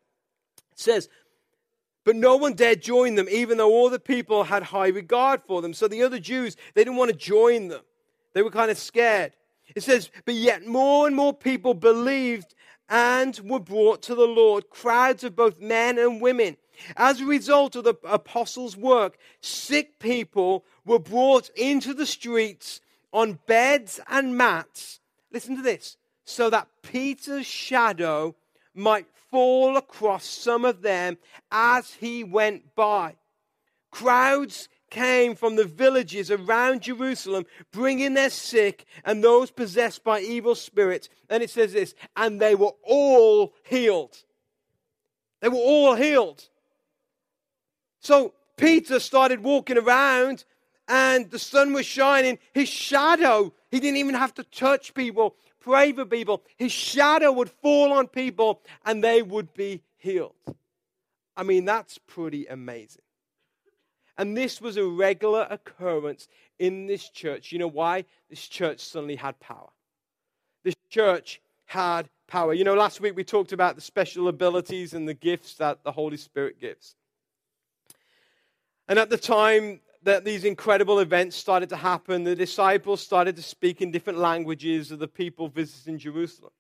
It 0.70 0.78
says, 0.78 1.08
but 2.04 2.14
no 2.14 2.36
one 2.36 2.54
dared 2.54 2.80
join 2.80 3.16
them, 3.16 3.28
even 3.28 3.58
though 3.58 3.72
all 3.72 3.90
the 3.90 3.98
people 3.98 4.44
had 4.44 4.62
high 4.62 4.88
regard 4.88 5.42
for 5.42 5.60
them. 5.60 5.74
So 5.74 5.88
the 5.88 6.04
other 6.04 6.20
Jews, 6.20 6.56
they 6.74 6.84
didn't 6.84 6.98
want 6.98 7.10
to 7.10 7.16
join 7.16 7.66
them. 7.66 7.82
They 8.32 8.42
were 8.42 8.52
kind 8.52 8.70
of 8.70 8.78
scared. 8.78 9.32
It 9.74 9.82
says, 9.82 10.10
but 10.24 10.34
yet 10.34 10.66
more 10.66 11.08
and 11.08 11.16
more 11.16 11.34
people 11.34 11.74
believed 11.74 12.54
and 12.88 13.38
were 13.44 13.60
brought 13.60 14.02
to 14.02 14.14
the 14.14 14.26
Lord, 14.26 14.70
crowds 14.70 15.24
of 15.24 15.36
both 15.36 15.60
men 15.60 15.98
and 15.98 16.20
women. 16.20 16.56
As 16.96 17.20
a 17.20 17.26
result 17.26 17.76
of 17.76 17.84
the 17.84 17.94
apostles' 18.04 18.76
work, 18.76 19.18
sick 19.40 19.98
people 19.98 20.64
were 20.84 20.98
brought 20.98 21.50
into 21.50 21.92
the 21.92 22.06
streets 22.06 22.80
on 23.12 23.38
beds 23.46 24.00
and 24.08 24.36
mats. 24.36 25.00
Listen 25.32 25.56
to 25.56 25.62
this 25.62 25.96
so 26.24 26.50
that 26.50 26.68
Peter's 26.82 27.46
shadow 27.46 28.34
might 28.74 29.06
fall 29.30 29.76
across 29.76 30.24
some 30.24 30.64
of 30.64 30.82
them 30.82 31.18
as 31.50 31.94
he 31.94 32.22
went 32.22 32.74
by. 32.74 33.16
Crowds 33.90 34.68
came 34.90 35.34
from 35.34 35.56
the 35.56 35.64
villages 35.64 36.30
around 36.30 36.82
Jerusalem, 36.82 37.46
bringing 37.72 38.14
their 38.14 38.30
sick 38.30 38.86
and 39.04 39.22
those 39.22 39.50
possessed 39.50 40.04
by 40.04 40.20
evil 40.20 40.54
spirits. 40.54 41.08
And 41.28 41.42
it 41.42 41.50
says 41.50 41.72
this, 41.72 41.94
and 42.16 42.40
they 42.40 42.54
were 42.54 42.72
all 42.82 43.54
healed. 43.64 44.16
They 45.40 45.48
were 45.48 45.56
all 45.56 45.94
healed. 45.94 46.48
So 48.00 48.34
Peter 48.56 49.00
started 49.00 49.42
walking 49.42 49.78
around, 49.78 50.44
and 50.88 51.30
the 51.30 51.38
sun 51.38 51.72
was 51.72 51.86
shining. 51.86 52.38
His 52.52 52.68
shadow, 52.68 53.52
he 53.70 53.80
didn't 53.80 53.98
even 53.98 54.14
have 54.14 54.34
to 54.34 54.44
touch 54.44 54.94
people, 54.94 55.36
pray 55.60 55.92
for 55.92 56.04
people. 56.04 56.42
His 56.56 56.72
shadow 56.72 57.32
would 57.32 57.50
fall 57.50 57.92
on 57.92 58.08
people, 58.08 58.62
and 58.84 59.02
they 59.02 59.22
would 59.22 59.54
be 59.54 59.82
healed. 59.96 60.34
I 61.36 61.44
mean, 61.44 61.64
that's 61.64 61.98
pretty 61.98 62.46
amazing. 62.46 63.02
And 64.18 64.36
this 64.36 64.60
was 64.60 64.76
a 64.76 64.84
regular 64.84 65.46
occurrence 65.48 66.28
in 66.58 66.86
this 66.86 67.08
church. 67.08 67.52
You 67.52 67.60
know 67.60 67.68
why? 67.68 68.04
This 68.28 68.48
church 68.48 68.80
suddenly 68.80 69.14
had 69.14 69.38
power. 69.38 69.70
This 70.64 70.74
church 70.90 71.40
had 71.66 72.10
power. 72.26 72.52
You 72.52 72.64
know, 72.64 72.74
last 72.74 73.00
week 73.00 73.14
we 73.14 73.22
talked 73.22 73.52
about 73.52 73.76
the 73.76 73.80
special 73.80 74.26
abilities 74.26 74.92
and 74.92 75.08
the 75.08 75.14
gifts 75.14 75.54
that 75.54 75.84
the 75.84 75.92
Holy 75.92 76.16
Spirit 76.16 76.60
gives. 76.60 76.96
And 78.88 78.98
at 78.98 79.08
the 79.08 79.18
time 79.18 79.80
that 80.02 80.24
these 80.24 80.44
incredible 80.44 80.98
events 80.98 81.36
started 81.36 81.68
to 81.68 81.76
happen, 81.76 82.24
the 82.24 82.34
disciples 82.34 83.00
started 83.00 83.36
to 83.36 83.42
speak 83.42 83.80
in 83.80 83.92
different 83.92 84.18
languages 84.18 84.90
of 84.90 84.98
the 84.98 85.08
people 85.08 85.48
visiting 85.48 85.98
Jerusalem. 85.98 86.52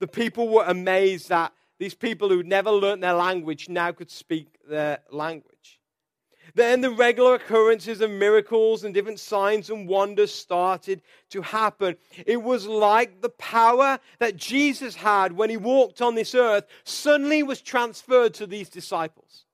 The 0.00 0.06
people 0.06 0.48
were 0.48 0.64
amazed 0.64 1.28
that 1.30 1.52
these 1.78 1.94
people 1.94 2.28
who'd 2.28 2.46
never 2.46 2.70
learned 2.70 3.02
their 3.02 3.14
language 3.14 3.68
now 3.68 3.92
could 3.92 4.10
speak 4.10 4.58
their 4.68 4.98
language. 5.10 5.79
Then 6.54 6.80
the 6.80 6.90
regular 6.90 7.34
occurrences 7.34 8.00
of 8.00 8.10
miracles 8.10 8.84
and 8.84 8.94
different 8.94 9.20
signs 9.20 9.70
and 9.70 9.88
wonders 9.88 10.34
started 10.34 11.02
to 11.30 11.42
happen. 11.42 11.96
It 12.26 12.42
was 12.42 12.66
like 12.66 13.20
the 13.20 13.28
power 13.30 13.98
that 14.18 14.36
Jesus 14.36 14.94
had 14.96 15.32
when 15.32 15.50
he 15.50 15.56
walked 15.56 16.02
on 16.02 16.14
this 16.14 16.34
earth 16.34 16.66
suddenly 16.84 17.42
was 17.42 17.60
transferred 17.60 18.34
to 18.34 18.46
these 18.46 18.68
disciples. 18.68 19.44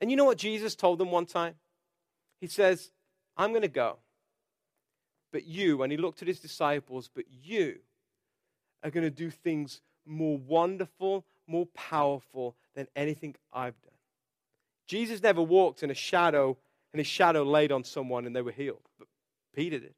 And 0.00 0.10
you 0.10 0.16
know 0.16 0.24
what 0.24 0.38
Jesus 0.38 0.74
told 0.74 0.98
them 0.98 1.10
one 1.10 1.26
time? 1.26 1.54
he 2.40 2.46
says, 2.46 2.90
I'm 3.36 3.50
going 3.50 3.62
to 3.62 3.68
go. 3.68 3.98
But 5.32 5.46
you, 5.46 5.82
and 5.82 5.92
he 5.92 5.98
looked 5.98 6.22
at 6.22 6.28
his 6.28 6.40
disciples, 6.40 7.08
but 7.14 7.24
you 7.44 7.78
are 8.82 8.90
going 8.90 9.04
to 9.04 9.10
do 9.10 9.30
things 9.30 9.80
more 10.06 10.38
wonderful, 10.38 11.24
more 11.46 11.66
powerful 11.66 12.56
than 12.74 12.88
anything 12.96 13.36
I've 13.52 13.80
done. 13.82 13.92
Jesus 14.90 15.22
never 15.22 15.40
walked 15.40 15.84
in 15.84 15.90
a 15.92 15.94
shadow 15.94 16.56
and 16.92 16.98
his 16.98 17.06
shadow 17.06 17.44
laid 17.44 17.70
on 17.70 17.84
someone 17.84 18.26
and 18.26 18.34
they 18.34 18.42
were 18.42 18.50
healed. 18.50 18.82
But 18.98 19.06
Peter 19.54 19.78
did. 19.78 19.94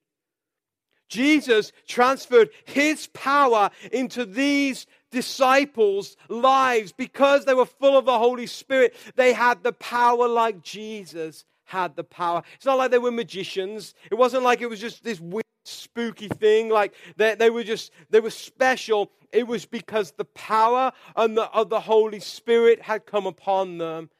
Jesus 1.08 1.72
transferred 1.88 2.50
his 2.66 3.06
power 3.06 3.70
into 3.90 4.26
these 4.26 4.86
disciples' 5.10 6.18
lives 6.28 6.92
because 6.92 7.46
they 7.46 7.54
were 7.54 7.64
full 7.64 7.96
of 7.96 8.04
the 8.04 8.18
Holy 8.18 8.46
Spirit. 8.46 8.94
They 9.16 9.32
had 9.32 9.62
the 9.62 9.72
power 9.72 10.28
like 10.28 10.60
Jesus 10.62 11.46
had 11.64 11.96
the 11.96 12.04
power. 12.04 12.42
It's 12.56 12.66
not 12.66 12.76
like 12.76 12.90
they 12.90 12.98
were 12.98 13.10
magicians. 13.10 13.94
It 14.10 14.16
wasn't 14.16 14.42
like 14.42 14.60
it 14.60 14.68
was 14.68 14.80
just 14.80 15.02
this 15.02 15.20
weird, 15.20 15.42
spooky 15.64 16.28
thing. 16.28 16.68
Like 16.68 16.92
they, 17.16 17.34
they 17.34 17.48
were 17.48 17.64
just, 17.64 17.92
they 18.10 18.20
were 18.20 18.28
special. 18.28 19.10
It 19.32 19.46
was 19.46 19.64
because 19.64 20.12
the 20.12 20.26
power 20.26 20.92
and 21.16 21.34
the, 21.34 21.44
of 21.44 21.70
the 21.70 21.80
Holy 21.80 22.20
Spirit 22.20 22.82
had 22.82 23.06
come 23.06 23.26
upon 23.26 23.78
them. 23.78 24.10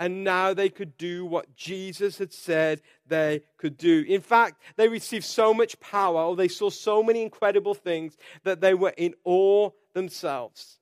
And 0.00 0.22
now 0.22 0.54
they 0.54 0.68
could 0.68 0.96
do 0.96 1.26
what 1.26 1.56
Jesus 1.56 2.18
had 2.18 2.32
said 2.32 2.82
they 3.06 3.42
could 3.56 3.76
do. 3.76 4.04
In 4.08 4.20
fact, 4.20 4.62
they 4.76 4.88
received 4.88 5.24
so 5.24 5.52
much 5.52 5.78
power, 5.80 6.22
or 6.22 6.36
they 6.36 6.48
saw 6.48 6.70
so 6.70 7.02
many 7.02 7.22
incredible 7.22 7.74
things, 7.74 8.16
that 8.44 8.60
they 8.60 8.74
were 8.74 8.94
in 8.96 9.14
awe 9.24 9.70
themselves. 9.94 10.78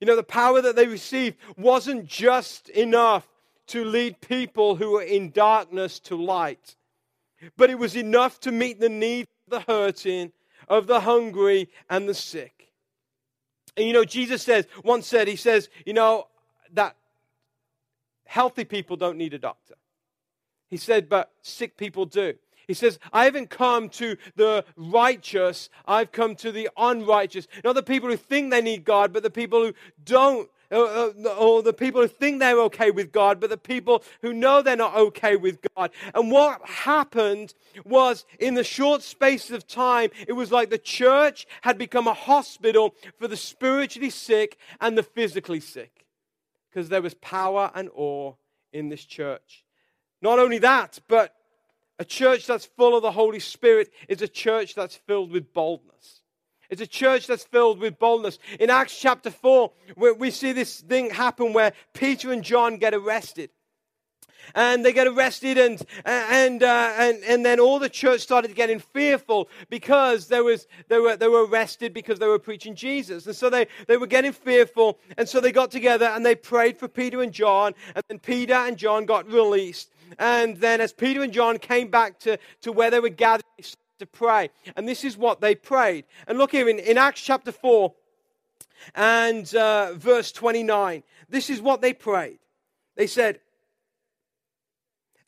You 0.00 0.06
know, 0.06 0.16
the 0.16 0.22
power 0.22 0.62
that 0.62 0.76
they 0.76 0.86
received 0.86 1.36
wasn't 1.56 2.06
just 2.06 2.68
enough 2.70 3.28
to 3.68 3.84
lead 3.84 4.20
people 4.20 4.76
who 4.76 4.92
were 4.92 5.02
in 5.02 5.30
darkness 5.30 5.98
to 6.00 6.16
light. 6.16 6.76
But 7.56 7.70
it 7.70 7.78
was 7.78 7.96
enough 7.96 8.40
to 8.40 8.52
meet 8.52 8.80
the 8.80 8.88
needs 8.88 9.28
of 9.46 9.50
the 9.50 9.72
hurting, 9.72 10.32
of 10.68 10.86
the 10.86 11.00
hungry, 11.00 11.68
and 11.88 12.08
the 12.08 12.14
sick. 12.14 12.72
And 13.76 13.86
you 13.86 13.92
know, 13.92 14.04
Jesus 14.04 14.42
says, 14.42 14.66
once 14.84 15.06
said, 15.06 15.28
He 15.28 15.36
says, 15.36 15.68
you 15.84 15.92
know, 15.92 16.26
that 16.72 16.96
healthy 18.30 18.64
people 18.64 18.96
don't 18.96 19.18
need 19.18 19.34
a 19.34 19.38
doctor. 19.38 19.74
He 20.68 20.76
said, 20.76 21.08
but 21.08 21.32
sick 21.42 21.76
people 21.76 22.06
do. 22.06 22.34
He 22.68 22.74
says, 22.74 23.00
I 23.12 23.24
haven't 23.24 23.50
come 23.50 23.88
to 23.88 24.16
the 24.36 24.64
righteous, 24.76 25.68
I've 25.84 26.12
come 26.12 26.36
to 26.36 26.52
the 26.52 26.70
unrighteous. 26.76 27.48
Not 27.64 27.74
the 27.74 27.82
people 27.82 28.08
who 28.08 28.16
think 28.16 28.52
they 28.52 28.62
need 28.62 28.84
God, 28.84 29.12
but 29.12 29.24
the 29.24 29.30
people 29.30 29.64
who 29.64 29.74
don't 30.04 30.48
uh, 30.70 31.08
uh, 31.16 31.34
or 31.36 31.64
the 31.64 31.72
people 31.72 32.00
who 32.00 32.06
think 32.06 32.38
they're 32.38 32.60
okay 32.60 32.92
with 32.92 33.10
God, 33.10 33.40
but 33.40 33.50
the 33.50 33.56
people 33.56 34.04
who 34.22 34.32
know 34.32 34.62
they're 34.62 34.76
not 34.76 34.94
okay 34.94 35.34
with 35.34 35.58
God. 35.74 35.90
And 36.14 36.30
what 36.30 36.64
happened 36.64 37.54
was, 37.84 38.24
in 38.38 38.54
the 38.54 38.62
short 38.62 39.02
space 39.02 39.50
of 39.50 39.66
time, 39.66 40.10
it 40.28 40.34
was 40.34 40.52
like 40.52 40.70
the 40.70 40.78
church 40.78 41.48
had 41.62 41.76
become 41.76 42.06
a 42.06 42.14
hospital 42.14 42.94
for 43.18 43.26
the 43.26 43.36
spiritually 43.36 44.10
sick 44.10 44.58
and 44.80 44.96
the 44.96 45.02
physically 45.02 45.58
sick. 45.58 46.06
Because 46.70 46.88
there 46.88 47.02
was 47.02 47.14
power 47.14 47.70
and 47.74 47.90
awe 47.94 48.34
in 48.72 48.88
this 48.88 49.04
church. 49.04 49.64
Not 50.22 50.38
only 50.38 50.58
that, 50.58 50.98
but 51.08 51.34
a 51.98 52.04
church 52.04 52.46
that's 52.46 52.64
full 52.64 52.96
of 52.96 53.02
the 53.02 53.12
Holy 53.12 53.40
Spirit 53.40 53.92
is 54.08 54.22
a 54.22 54.28
church 54.28 54.74
that's 54.74 54.96
filled 54.96 55.30
with 55.30 55.52
boldness. 55.52 56.22
It's 56.70 56.80
a 56.80 56.86
church 56.86 57.26
that's 57.26 57.44
filled 57.44 57.80
with 57.80 57.98
boldness. 57.98 58.38
In 58.60 58.70
Acts 58.70 58.98
chapter 58.98 59.30
4, 59.30 59.72
we 59.96 60.30
see 60.30 60.52
this 60.52 60.80
thing 60.80 61.10
happen 61.10 61.52
where 61.52 61.72
Peter 61.92 62.32
and 62.32 62.44
John 62.44 62.76
get 62.76 62.94
arrested. 62.94 63.50
And 64.54 64.84
they 64.84 64.92
get 64.92 65.06
arrested, 65.06 65.58
and, 65.58 65.82
and, 66.04 66.62
uh, 66.62 66.92
and, 66.98 67.22
and 67.24 67.44
then 67.44 67.60
all 67.60 67.78
the 67.78 67.88
church 67.88 68.20
started 68.20 68.54
getting 68.54 68.78
fearful 68.78 69.48
because 69.68 70.28
there 70.28 70.44
was, 70.44 70.66
they, 70.88 70.98
were, 70.98 71.16
they 71.16 71.28
were 71.28 71.46
arrested 71.46 71.94
because 71.94 72.18
they 72.18 72.26
were 72.26 72.38
preaching 72.38 72.74
Jesus. 72.74 73.26
And 73.26 73.36
so 73.36 73.50
they, 73.50 73.66
they 73.86 73.96
were 73.96 74.06
getting 74.06 74.32
fearful. 74.32 74.98
And 75.16 75.28
so 75.28 75.40
they 75.40 75.52
got 75.52 75.70
together 75.70 76.06
and 76.06 76.24
they 76.24 76.34
prayed 76.34 76.78
for 76.78 76.88
Peter 76.88 77.22
and 77.22 77.32
John. 77.32 77.74
And 77.94 78.04
then 78.08 78.18
Peter 78.18 78.54
and 78.54 78.76
John 78.76 79.06
got 79.06 79.30
released. 79.30 79.90
And 80.18 80.56
then 80.56 80.80
as 80.80 80.92
Peter 80.92 81.22
and 81.22 81.32
John 81.32 81.58
came 81.58 81.88
back 81.88 82.18
to, 82.20 82.38
to 82.62 82.72
where 82.72 82.90
they 82.90 83.00
were 83.00 83.08
gathered, 83.08 83.44
to 84.00 84.06
pray. 84.06 84.50
And 84.76 84.88
this 84.88 85.04
is 85.04 85.16
what 85.16 85.40
they 85.40 85.54
prayed. 85.54 86.04
And 86.26 86.38
look 86.38 86.50
here 86.50 86.68
in, 86.68 86.78
in 86.78 86.98
Acts 86.98 87.20
chapter 87.20 87.52
4 87.52 87.92
and 88.94 89.54
uh, 89.54 89.94
verse 89.94 90.32
29. 90.32 91.02
This 91.28 91.50
is 91.50 91.62
what 91.62 91.80
they 91.80 91.92
prayed. 91.92 92.38
They 92.96 93.06
said, 93.06 93.40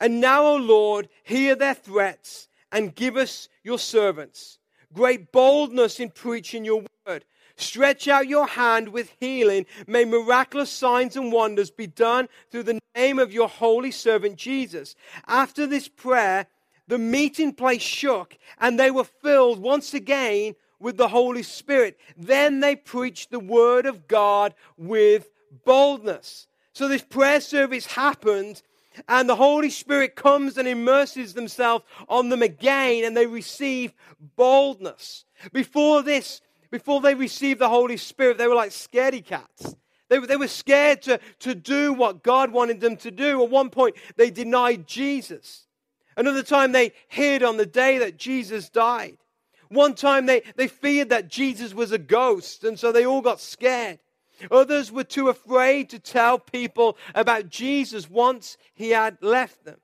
And 0.03 0.21
now, 0.21 0.45
O 0.45 0.57
Lord, 0.57 1.09
hear 1.23 1.55
their 1.55 1.75
threats 1.75 2.49
and 2.73 2.93
give 2.93 3.17
us 3.17 3.49
your 3.63 3.79
servants 3.79 4.59
great 4.93 5.33
boldness 5.33 6.01
in 6.01 6.11
preaching 6.11 6.65
your 6.65 6.85
word. 7.07 7.25
Stretch 7.57 8.09
out 8.09 8.29
your 8.29 8.47
hand 8.47 8.89
with 8.89 9.15
healing. 9.21 9.65
May 9.87 10.05
miraculous 10.05 10.71
signs 10.71 11.17
and 11.17 11.33
wonders 11.33 11.71
be 11.71 11.87
done 11.87 12.29
through 12.51 12.65
the 12.65 12.79
name 12.95 13.19
of 13.19 13.33
your 13.33 13.49
holy 13.49 13.91
servant 13.91 14.37
Jesus. 14.37 14.95
After 15.27 15.67
this 15.67 15.89
prayer, 15.89 16.47
the 16.89 16.99
meeting 16.99 17.55
place 17.55 17.81
shook 17.81 18.37
and 18.59 18.79
they 18.79 18.91
were 18.91 19.05
filled 19.05 19.61
once 19.61 19.95
again 19.95 20.57
with 20.79 20.97
the 20.97 21.09
Holy 21.09 21.43
Spirit. 21.43 21.99
Then 22.19 22.61
they 22.61 22.75
preached 22.77 23.31
the 23.31 23.41
word 23.41 23.87
of 23.87 24.09
God 24.09 24.55
with 24.77 25.31
boldness. 25.65 26.49
So 26.75 26.89
this 26.89 27.03
prayer 27.03 27.41
service 27.41 27.87
happened 27.87 28.63
and 29.09 29.29
the 29.29 29.37
Holy 29.37 29.71
Spirit 29.71 30.17
comes 30.17 30.59
and 30.59 30.69
immerses 30.69 31.35
themselves 31.35 31.85
on 32.09 32.29
them 32.29 32.43
again 32.43 33.05
and 33.05 33.17
they 33.17 33.27
receive 33.27 33.93
boldness. 34.37 35.25
Before 35.53 36.03
this, 36.03 36.41
before 36.71 37.01
they 37.01 37.15
received 37.15 37.61
the 37.61 37.69
Holy 37.69 37.97
Spirit, 37.97 38.39
they 38.39 38.47
were 38.47 38.55
like 38.55 38.71
scaredy 38.71 39.25
cats. 39.25 39.75
They, 40.09 40.19
they 40.19 40.37
were 40.37 40.49
scared 40.49 41.03
to, 41.03 41.21
to 41.41 41.55
do 41.55 41.93
what 41.93 42.23
God 42.23 42.53
wanted 42.53 42.81
them 42.81 42.97
to 42.99 43.11
do. 43.11 43.43
At 43.43 43.51
one 43.51 43.71
point, 43.71 43.97
they 44.17 44.31
denied 44.31 44.87
Jesus. 44.87 45.67
Another 46.17 46.43
time 46.43 46.73
they 46.73 46.93
hid 47.09 47.43
on 47.43 47.57
the 47.57 47.67
day 47.67 47.99
that 47.99 48.19
Jesus 48.19 48.69
died. 48.69 49.17
One 49.69 49.95
time 49.95 50.27
they, 50.27 50.43
they 50.57 50.69
feared 50.69 51.09
that 51.09 51.29
Jesus 51.29 51.73
was 51.73 51.93
a 51.93 51.99
ghost, 51.99 52.63
and 52.65 52.79
so 52.79 52.93
they 52.93 53.07
all 53.07 53.23
got 53.23 53.41
scared. 53.41 54.01
Others 54.51 54.91
were 54.91 55.05
too 55.05 55.29
afraid 55.29 55.91
to 55.91 55.99
tell 55.99 56.39
people 56.39 56.97
about 57.15 57.49
Jesus 57.49 58.09
once 58.11 58.57
he 58.75 58.91
had 58.91 59.19
left 59.21 59.65
them. 59.65 59.79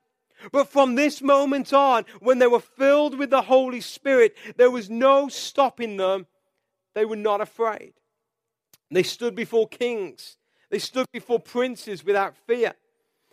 But 0.53 0.69
from 0.69 0.95
this 0.95 1.21
moment 1.21 1.73
on, 1.73 2.05
when 2.21 2.39
they 2.39 2.47
were 2.47 2.61
filled 2.61 3.19
with 3.19 3.31
the 3.31 3.43
Holy 3.43 3.81
Spirit, 3.81 4.37
there 4.57 4.71
was 4.71 4.89
no 4.89 5.29
stopping 5.29 5.97
them. 5.97 6.27
They 6.95 7.05
were 7.05 7.17
not 7.17 7.41
afraid. 7.41 7.95
They 8.91 9.03
stood 9.03 9.35
before 9.35 9.69
kings, 9.69 10.37
they 10.71 10.79
stood 10.79 11.07
before 11.13 11.41
princes 11.41 12.05
without 12.05 12.37
fear. 12.47 12.75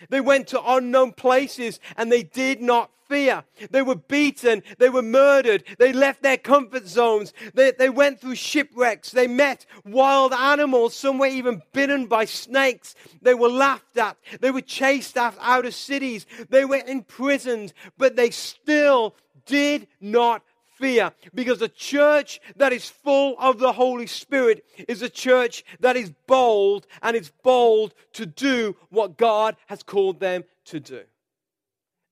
They 0.09 0.21
went 0.21 0.47
to 0.49 0.61
unknown 0.65 1.13
places 1.13 1.79
and 1.97 2.11
they 2.11 2.23
did 2.23 2.61
not 2.61 2.91
fear. 3.07 3.43
They 3.71 3.81
were 3.81 3.95
beaten. 3.95 4.63
They 4.77 4.89
were 4.89 5.01
murdered. 5.01 5.63
They 5.77 5.93
left 5.93 6.23
their 6.23 6.37
comfort 6.37 6.87
zones. 6.87 7.33
They, 7.53 7.71
they 7.71 7.89
went 7.89 8.19
through 8.19 8.35
shipwrecks. 8.35 9.11
They 9.11 9.27
met 9.27 9.65
wild 9.83 10.33
animals. 10.33 10.95
Some 10.95 11.19
were 11.19 11.27
even 11.27 11.61
bitten 11.73 12.07
by 12.07 12.25
snakes. 12.25 12.95
They 13.21 13.33
were 13.33 13.49
laughed 13.49 13.97
at. 13.97 14.17
They 14.41 14.51
were 14.51 14.61
chased 14.61 15.17
out 15.17 15.65
of 15.65 15.73
cities. 15.73 16.25
They 16.49 16.65
were 16.65 16.81
imprisoned, 16.85 17.73
but 17.97 18.15
they 18.15 18.31
still 18.31 19.15
did 19.45 19.87
not 20.01 20.41
fear 20.85 21.11
because 21.33 21.63
a 21.63 21.67
church 21.67 22.39
that 22.57 22.71
is 22.71 22.87
full 22.87 23.35
of 23.39 23.57
the 23.57 23.73
Holy 23.73 24.05
Spirit 24.05 24.63
is 24.87 25.01
a 25.01 25.09
church 25.09 25.63
that 25.79 25.97
is 25.97 26.11
bold 26.27 26.85
and 27.01 27.15
is 27.15 27.31
bold 27.43 27.95
to 28.13 28.27
do 28.27 28.75
what 28.89 29.17
God 29.17 29.55
has 29.65 29.81
called 29.81 30.19
them 30.19 30.43
to 30.65 30.79
do. 30.79 31.01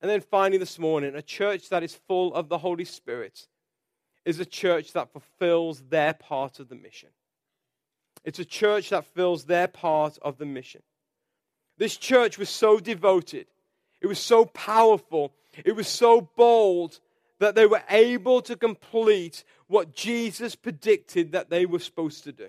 And 0.02 0.10
then 0.10 0.22
finally, 0.22 0.58
this 0.58 0.80
morning, 0.80 1.14
a 1.16 1.22
church 1.22 1.70
that 1.70 1.84
is 1.84 1.94
full 2.08 2.34
of 2.34 2.50
the 2.50 2.58
Holy 2.58 2.84
Spirit 2.84 3.48
is 4.26 4.40
a 4.40 4.46
church 4.46 4.94
that 4.94 5.14
fulfills 5.14 5.84
their 5.90 6.16
part 6.16 6.60
of 6.60 6.68
the 6.68 6.76
mission. 6.76 7.10
It's 8.24 8.40
a 8.40 8.46
church 8.46 8.90
that 8.90 9.06
fills 9.06 9.46
their 9.46 9.68
part 9.68 10.18
of 10.24 10.40
the 10.40 10.48
mission. 10.48 10.82
This 11.78 11.96
church 11.96 12.40
was 12.40 12.50
so 12.50 12.80
devoted, 12.80 13.46
it 14.02 14.08
was 14.08 14.20
so 14.20 14.46
powerful, 14.46 15.32
it 15.64 15.76
was 15.76 15.88
so 15.88 16.28
bold 16.36 17.00
that 17.44 17.56
they 17.56 17.66
were 17.66 17.84
able 17.90 18.42
to 18.42 18.56
complete 18.56 19.44
what 19.68 19.94
Jesus 19.94 20.56
predicted 20.56 21.32
that 21.32 21.50
they 21.50 21.66
were 21.66 21.80
supposed 21.80 22.24
to 22.24 22.32
do. 22.32 22.48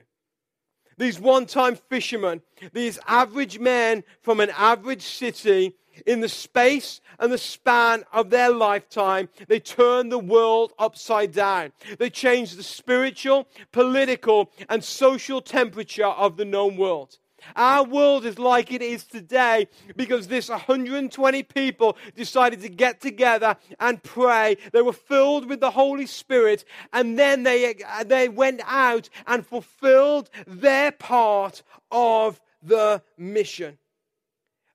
These 0.96 1.18
one 1.18 1.46
time 1.46 1.76
fishermen, 1.76 2.42
these 2.72 2.98
average 3.06 3.58
men 3.58 4.04
from 4.22 4.40
an 4.40 4.50
average 4.50 5.02
city, 5.02 5.74
in 6.06 6.20
the 6.20 6.28
space 6.28 7.00
and 7.18 7.32
the 7.32 7.38
span 7.38 8.04
of 8.12 8.30
their 8.30 8.50
lifetime, 8.50 9.28
they 9.48 9.60
turned 9.60 10.10
the 10.10 10.18
world 10.18 10.72
upside 10.78 11.32
down. 11.32 11.72
They 11.98 12.10
changed 12.10 12.56
the 12.56 12.62
spiritual, 12.62 13.46
political, 13.72 14.50
and 14.68 14.82
social 14.82 15.40
temperature 15.40 16.06
of 16.06 16.36
the 16.36 16.44
known 16.44 16.76
world. 16.76 17.18
Our 17.56 17.84
world 17.84 18.24
is 18.24 18.38
like 18.38 18.72
it 18.72 18.82
is 18.82 19.04
today 19.04 19.68
because 19.96 20.28
this 20.28 20.48
120 20.48 21.42
people 21.42 21.96
decided 22.14 22.60
to 22.62 22.68
get 22.68 23.00
together 23.00 23.56
and 23.80 24.02
pray. 24.02 24.56
They 24.72 24.82
were 24.82 24.92
filled 24.92 25.48
with 25.48 25.60
the 25.60 25.70
Holy 25.70 26.06
Spirit 26.06 26.64
and 26.92 27.18
then 27.18 27.42
they, 27.42 27.74
uh, 27.82 28.04
they 28.04 28.28
went 28.28 28.60
out 28.64 29.08
and 29.26 29.46
fulfilled 29.46 30.30
their 30.46 30.92
part 30.92 31.62
of 31.90 32.40
the 32.62 33.02
mission. 33.16 33.78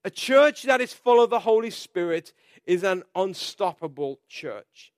A 0.03 0.09
church 0.09 0.63
that 0.63 0.81
is 0.81 0.93
full 0.93 1.21
of 1.21 1.29
the 1.29 1.39
Holy 1.39 1.71
Spirit 1.71 2.33
is 2.65 2.83
an 2.83 3.03
unstoppable 3.15 4.19
church. 4.29 4.93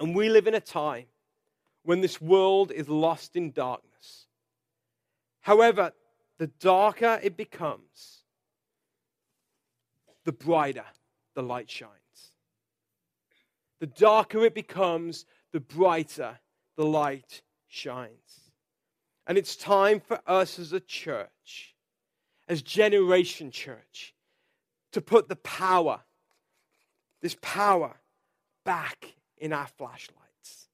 And 0.00 0.14
we 0.14 0.28
live 0.28 0.46
in 0.46 0.54
a 0.54 0.60
time 0.60 1.06
when 1.84 2.00
this 2.00 2.20
world 2.20 2.72
is 2.72 2.88
lost 2.88 3.36
in 3.36 3.52
darkness. 3.52 4.26
However, 5.40 5.92
the 6.42 6.48
darker 6.58 7.20
it 7.22 7.36
becomes, 7.36 8.24
the 10.24 10.32
brighter 10.32 10.86
the 11.36 11.42
light 11.42 11.70
shines. 11.70 12.32
The 13.78 13.86
darker 13.86 14.44
it 14.44 14.52
becomes, 14.52 15.24
the 15.52 15.60
brighter 15.60 16.40
the 16.76 16.84
light 16.84 17.42
shines. 17.68 18.50
And 19.24 19.38
it's 19.38 19.54
time 19.54 20.00
for 20.00 20.18
us 20.26 20.58
as 20.58 20.72
a 20.72 20.80
church, 20.80 21.76
as 22.48 22.60
Generation 22.60 23.52
Church, 23.52 24.12
to 24.90 25.00
put 25.00 25.28
the 25.28 25.36
power, 25.36 26.00
this 27.20 27.36
power, 27.40 27.94
back 28.64 29.14
in 29.38 29.52
our 29.52 29.68
flashlights. 29.68 30.66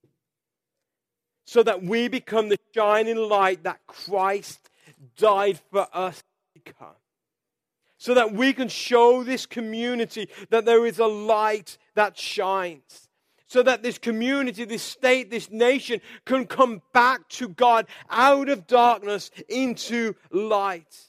So 1.45 1.63
that 1.63 1.83
we 1.83 2.09
become 2.09 2.49
the 2.49 2.59
shining 2.75 3.19
light 3.19 3.65
that 3.65 3.87
Christ 3.87 4.68
died 5.17 5.61
for 5.71 5.87
us 5.93 6.19
to 6.19 6.61
become. 6.63 6.97
So 7.99 8.15
that 8.15 8.33
we 8.33 8.53
can 8.53 8.69
show 8.69 9.25
this 9.25 9.45
community 9.45 10.29
that 10.51 10.65
there 10.65 10.87
is 10.87 10.99
a 10.99 11.07
light 11.07 11.79
that 11.95 12.17
shines 12.17 13.09
so 13.49 13.63
that 13.63 13.83
this 13.83 13.99
community, 13.99 14.65
this 14.65 14.83
state, 14.83 15.31
this 15.31 15.51
nation 15.51 16.01
can 16.27 16.47
come 16.47 16.83
back 16.93 17.27
to 17.31 17.49
God 17.49 17.87
out 18.11 18.49
of 18.49 18.67
darkness 18.67 19.31
into 19.49 20.15
light. 20.31 21.09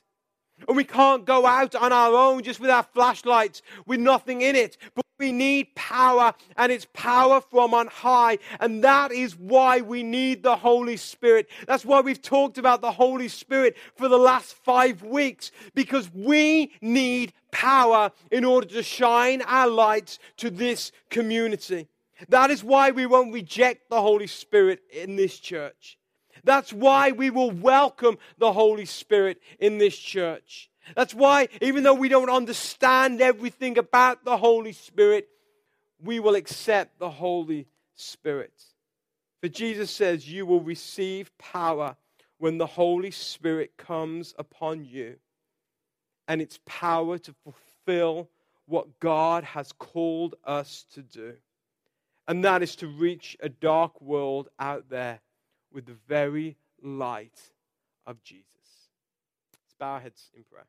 And 0.68 0.78
we 0.78 0.84
can't 0.84 1.26
go 1.26 1.46
out 1.46 1.76
on 1.76 1.92
our 1.92 2.14
own 2.14 2.44
just 2.44 2.60
with 2.60 2.70
our 2.70 2.84
flashlights 2.84 3.62
with 3.86 4.00
nothing 4.00 4.42
in 4.42 4.56
it. 4.56 4.78
But 4.96 5.06
we 5.18 5.32
need 5.32 5.76
power, 5.76 6.34
and 6.56 6.72
it's 6.72 6.88
power 6.94 7.42
from 7.42 7.74
on 7.74 7.88
high. 7.88 8.40
And 8.60 8.84
that 8.84 9.12
is 9.12 9.38
why 9.38 9.82
we 9.82 10.02
need 10.02 10.44
the 10.44 10.56
Holy 10.56 10.96
Spirit. 10.98 11.50
That's 11.68 11.86
why 11.86 12.02
we've 12.02 12.22
talked 12.22 12.58
about 12.58 12.82
the 12.82 12.92
Holy 12.92 13.28
Spirit 13.28 13.76
for 13.96 14.08
the 14.08 14.18
last 14.18 14.54
five 14.54 15.04
weeks, 15.04 15.52
because 15.76 16.10
we 16.14 16.72
need 16.82 17.34
power 17.52 18.12
in 18.32 18.46
order 18.46 18.68
to 18.68 18.84
shine 18.84 19.42
our 19.42 19.68
lights 19.68 20.20
to 20.38 20.50
this 20.50 20.92
community. 21.10 21.88
That 22.30 22.50
is 22.50 22.64
why 22.64 22.92
we 22.92 23.06
won't 23.06 23.34
reject 23.34 23.90
the 23.90 24.02
Holy 24.02 24.28
Spirit 24.28 24.82
in 24.92 25.16
this 25.16 25.38
church. 25.38 25.99
That's 26.50 26.74
why 26.74 27.12
we 27.12 27.30
will 27.30 27.52
welcome 27.52 28.18
the 28.40 28.52
Holy 28.52 28.86
Spirit 28.86 29.40
in 29.60 29.78
this 29.78 29.96
church. 29.96 30.72
That's 30.96 31.14
why, 31.14 31.48
even 31.62 31.84
though 31.84 31.94
we 31.94 32.10
don't 32.10 32.32
understand 32.32 33.22
everything 33.22 33.78
about 33.78 34.26
the 34.26 34.36
Holy 34.36 34.72
Spirit, 34.72 35.30
we 36.04 36.20
will 36.20 36.34
accept 36.34 36.98
the 36.98 37.12
Holy 37.12 37.68
Spirit. 37.94 38.52
For 39.42 39.48
Jesus 39.48 39.92
says, 39.92 40.28
You 40.28 40.48
will 40.48 40.62
receive 40.62 41.32
power 41.38 41.96
when 42.40 42.58
the 42.58 42.66
Holy 42.66 43.12
Spirit 43.12 43.78
comes 43.78 44.34
upon 44.40 44.86
you. 44.86 45.18
And 46.28 46.42
it's 46.42 46.60
power 46.66 47.20
to 47.20 47.36
fulfill 47.44 48.28
what 48.66 49.00
God 49.00 49.44
has 49.44 49.72
called 49.74 50.34
us 50.46 50.88
to 50.96 51.04
do 51.04 51.36
and 52.28 52.46
that 52.46 52.62
is 52.62 52.76
to 52.76 52.86
reach 52.86 53.36
a 53.40 53.50
dark 53.50 54.00
world 54.00 54.50
out 54.60 54.88
there 54.88 55.20
with 55.74 55.86
the 55.86 55.98
very 56.08 56.58
light 56.82 57.52
of 58.06 58.24
Jesus. 58.24 58.46
Let's 59.54 59.74
bow 59.80 59.94
our 59.94 60.00
heads 60.00 60.30
in 60.36 60.44
prayer. 60.44 60.66